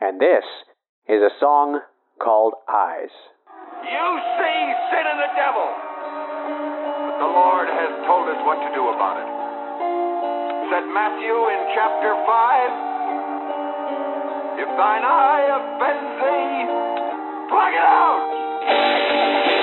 And 0.00 0.20
this 0.20 0.44
is 1.08 1.22
a 1.22 1.34
song 1.40 1.80
called 2.22 2.54
Eyes. 2.68 3.10
You 3.82 4.06
see 4.38 4.60
sin 4.94 5.04
and 5.10 5.18
the 5.18 5.32
devil, 5.34 5.66
but 7.10 7.16
the 7.18 7.30
Lord 7.34 7.66
has 7.66 8.06
told 8.06 8.28
us 8.28 8.38
what 8.46 8.62
to 8.62 8.70
do 8.74 8.88
about 8.94 9.18
it. 9.18 9.39
Said 10.70 10.86
Matthew 10.86 11.34
in 11.34 11.66
chapter 11.74 12.14
5 12.14 12.70
If 14.62 14.68
thine 14.78 15.02
eye 15.02 15.50
offends 15.58 16.14
thee, 16.22 16.70
pluck 17.50 17.74
it 17.74 17.82
out! 17.82 19.59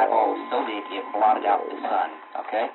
Eyeball 0.00 0.32
was 0.32 0.42
so 0.48 0.64
big 0.64 0.80
it 0.96 1.04
blotted 1.12 1.44
out 1.44 1.60
the 1.68 1.76
sun, 1.76 2.08
okay? 2.40 2.72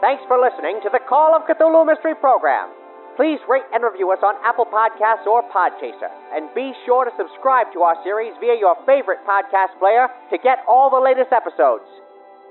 Thanks 0.00 0.24
for 0.24 0.40
listening 0.40 0.80
to 0.80 0.88
the 0.88 1.04
Call 1.04 1.36
of 1.36 1.44
Cthulhu 1.44 1.84
Mystery 1.84 2.16
Program. 2.16 2.72
Please 3.20 3.36
rate 3.48 3.68
and 3.76 3.84
review 3.84 4.08
us 4.16 4.24
on 4.24 4.40
Apple 4.40 4.64
Podcasts 4.64 5.28
or 5.28 5.44
Podchaser. 5.52 6.08
And 6.32 6.48
be 6.56 6.72
sure 6.88 7.04
to 7.04 7.12
subscribe 7.20 7.68
to 7.76 7.84
our 7.84 8.00
series 8.00 8.32
via 8.40 8.56
your 8.56 8.76
favorite 8.88 9.20
podcast 9.28 9.76
player 9.76 10.08
to 10.32 10.40
get 10.40 10.64
all 10.64 10.88
the 10.88 11.00
latest 11.00 11.36
episodes. 11.36 11.84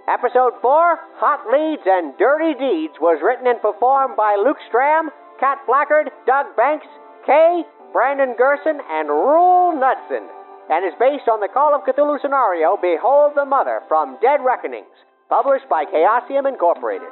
Episode 0.05 0.53
4, 0.61 1.21
Hot 1.21 1.41
Leads 1.49 1.85
and 1.89 2.13
Dirty 2.21 2.53
Deeds, 2.53 3.01
was 3.01 3.17
written 3.25 3.49
and 3.49 3.57
performed 3.61 4.13
by 4.13 4.37
Luke 4.37 4.61
Stram, 4.69 5.09
Cat 5.41 5.57
Blackard, 5.65 6.13
Doug 6.29 6.53
Banks, 6.53 6.85
Kay, 7.25 7.65
Brandon 7.93 8.35
Gerson, 8.37 8.77
and 8.89 9.07
Ruel 9.07 9.73
Knudson, 9.73 10.27
and 10.69 10.85
is 10.85 10.97
based 10.97 11.29
on 11.29 11.39
the 11.39 11.51
Call 11.51 11.75
of 11.75 11.85
Cthulhu 11.85 12.17
scenario 12.21 12.77
Behold 12.81 13.33
the 13.35 13.45
Mother 13.45 13.81
from 13.87 14.17
Dead 14.21 14.41
Reckonings, 14.41 14.95
published 15.29 15.69
by 15.69 15.85
Chaosium 15.85 16.47
Incorporated. 16.49 17.09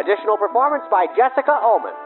Additional 0.00 0.36
performance 0.36 0.84
by 0.90 1.06
Jessica 1.16 1.56
Uelman. 1.60 1.96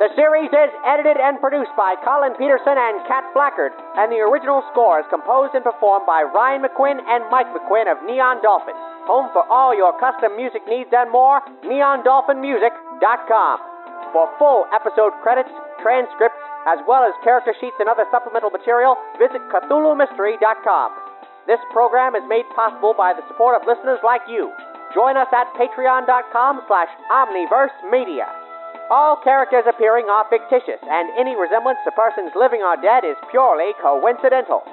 The 0.00 0.08
series 0.16 0.48
is 0.48 0.72
edited 0.88 1.20
and 1.20 1.36
produced 1.44 1.76
by 1.76 1.92
Colin 2.00 2.32
Peterson 2.40 2.72
and 2.72 3.04
Cat 3.04 3.24
Blackard, 3.36 3.76
and 4.00 4.08
the 4.08 4.24
original 4.24 4.64
score 4.72 4.96
is 4.96 5.04
composed 5.12 5.52
and 5.52 5.60
performed 5.60 6.08
by 6.08 6.24
Ryan 6.24 6.64
McQuinn 6.64 7.04
and 7.04 7.28
Mike 7.28 7.52
McQuinn 7.52 7.84
of 7.84 8.00
Neon 8.08 8.40
Dolphin. 8.40 8.72
Home 9.04 9.28
for 9.36 9.44
all 9.52 9.76
your 9.76 9.92
custom 10.00 10.36
music 10.40 10.64
needs 10.64 10.88
and 10.88 11.12
more, 11.12 11.44
neondolphinmusic.com. 11.68 13.56
For 14.16 14.24
full 14.40 14.64
episode 14.72 15.12
credits, 15.20 15.52
transcripts, 15.84 16.40
as 16.66 16.78
well 16.86 17.04
as 17.04 17.14
character 17.24 17.54
sheets 17.60 17.76
and 17.80 17.88
other 17.88 18.04
supplemental 18.10 18.50
material, 18.50 18.96
visit 19.18 19.40
CthulhuMystery.com. 19.48 20.88
This 21.46 21.60
program 21.72 22.14
is 22.14 22.22
made 22.28 22.44
possible 22.54 22.94
by 22.96 23.12
the 23.12 23.26
support 23.28 23.56
of 23.56 23.66
listeners 23.66 23.98
like 24.04 24.22
you. 24.28 24.52
Join 24.92 25.16
us 25.16 25.28
at 25.32 25.48
patreon.com 25.54 26.62
slash 26.66 26.90
omniverse 27.10 27.74
media. 27.90 28.28
All 28.90 29.16
characters 29.22 29.64
appearing 29.70 30.10
are 30.10 30.26
fictitious, 30.28 30.82
and 30.82 31.08
any 31.14 31.38
resemblance 31.38 31.78
to 31.86 31.94
persons 31.94 32.34
living 32.34 32.60
or 32.60 32.74
dead 32.82 33.06
is 33.06 33.14
purely 33.30 33.70
coincidental. 33.80 34.66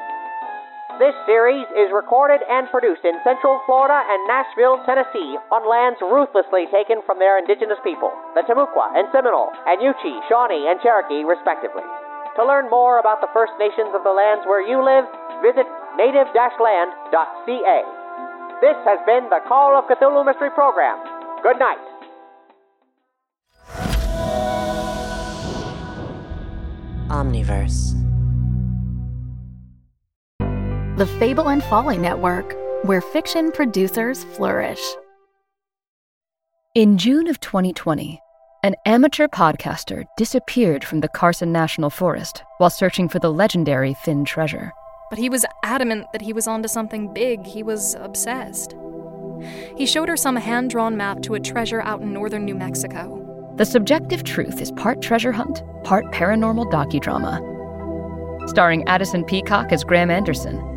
This 0.95 1.13
series 1.27 1.67
is 1.75 1.91
recorded 1.91 2.39
and 2.47 2.71
produced 2.71 3.03
in 3.03 3.19
Central 3.21 3.59
Florida 3.67 4.07
and 4.07 4.23
Nashville, 4.23 4.79
Tennessee, 4.87 5.35
on 5.51 5.67
lands 5.67 5.99
ruthlessly 5.99 6.63
taken 6.71 7.03
from 7.03 7.19
their 7.19 7.37
indigenous 7.37 7.77
people, 7.83 8.09
the 8.33 8.41
Timucua 8.47 8.95
and 8.95 9.05
Seminole, 9.11 9.51
and 9.67 9.83
Yuchi, 9.83 10.15
Shawnee, 10.31 10.65
and 10.71 10.79
Cherokee, 10.79 11.27
respectively. 11.27 11.83
To 12.39 12.41
learn 12.47 12.71
more 12.71 13.03
about 13.03 13.19
the 13.19 13.27
First 13.35 13.51
Nations 13.59 13.91
of 13.93 14.07
the 14.07 14.15
lands 14.15 14.47
where 14.47 14.63
you 14.63 14.79
live, 14.79 15.03
visit 15.43 15.67
native-land.ca. 15.99 17.79
This 18.63 18.79
has 18.87 18.97
been 19.05 19.27
the 19.27 19.43
Call 19.45 19.77
of 19.77 19.91
Cthulhu 19.91 20.25
Mystery 20.25 20.49
Program. 20.55 20.97
Good 21.43 21.59
night. 21.59 21.83
Omniverse. 27.11 28.06
The 30.97 31.05
Fable 31.05 31.49
and 31.49 31.63
Folly 31.65 31.99
Network, 31.99 32.55
where 32.81 33.01
fiction 33.01 33.51
producers 33.51 34.23
flourish. 34.23 34.81
In 36.73 36.97
June 36.97 37.27
of 37.27 37.39
2020, 37.39 38.19
an 38.63 38.73
amateur 38.83 39.27
podcaster 39.27 40.05
disappeared 40.17 40.83
from 40.83 41.01
the 41.01 41.07
Carson 41.07 41.51
National 41.51 41.91
Forest 41.91 42.41
while 42.57 42.71
searching 42.71 43.09
for 43.09 43.19
the 43.19 43.31
legendary 43.31 43.93
Fenn 43.93 44.25
Treasure. 44.25 44.71
But 45.11 45.19
he 45.19 45.29
was 45.29 45.45
adamant 45.63 46.11
that 46.13 46.23
he 46.23 46.33
was 46.33 46.47
onto 46.47 46.67
something 46.67 47.13
big. 47.13 47.45
He 47.45 47.61
was 47.61 47.93
obsessed. 47.99 48.75
He 49.77 49.85
showed 49.85 50.09
her 50.09 50.17
some 50.17 50.35
hand 50.35 50.71
drawn 50.71 50.97
map 50.97 51.21
to 51.21 51.35
a 51.35 51.39
treasure 51.39 51.81
out 51.81 52.01
in 52.01 52.11
northern 52.11 52.43
New 52.43 52.55
Mexico. 52.55 53.53
The 53.55 53.65
Subjective 53.65 54.23
Truth 54.23 54.61
is 54.61 54.71
part 54.71 55.03
treasure 55.03 55.31
hunt, 55.31 55.61
part 55.83 56.05
paranormal 56.05 56.71
docudrama. 56.71 58.49
Starring 58.49 58.83
Addison 58.87 59.23
Peacock 59.25 59.71
as 59.71 59.83
Graham 59.83 60.09
Anderson. 60.09 60.76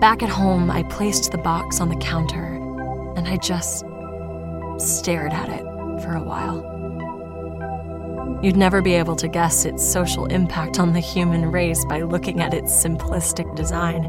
Back 0.00 0.22
at 0.22 0.28
home, 0.28 0.70
I 0.70 0.82
placed 0.82 1.32
the 1.32 1.38
box 1.38 1.80
on 1.80 1.88
the 1.88 1.96
counter 1.96 2.44
and 3.16 3.26
I 3.26 3.38
just 3.38 3.82
stared 4.76 5.32
at 5.32 5.48
it 5.48 5.62
for 6.02 6.14
a 6.14 6.22
while. 6.22 6.60
You'd 8.42 8.58
never 8.58 8.82
be 8.82 8.92
able 8.92 9.16
to 9.16 9.26
guess 9.26 9.64
its 9.64 9.82
social 9.82 10.26
impact 10.26 10.78
on 10.78 10.92
the 10.92 11.00
human 11.00 11.50
race 11.50 11.82
by 11.86 12.02
looking 12.02 12.42
at 12.42 12.52
its 12.52 12.70
simplistic 12.70 13.56
design. 13.56 14.02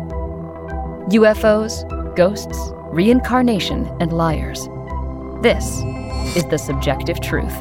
UFOs, 1.10 1.86
ghosts, 2.18 2.58
reincarnation, 2.92 3.88
and 4.02 4.12
liars. 4.12 4.68
This 5.42 5.66
is 6.36 6.44
The 6.50 6.58
Subjective 6.58 7.22
Truth. 7.22 7.58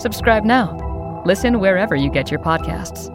Subscribe 0.00 0.44
now. 0.44 1.22
Listen 1.26 1.60
wherever 1.60 1.94
you 1.94 2.08
get 2.08 2.30
your 2.30 2.40
podcasts. 2.40 3.12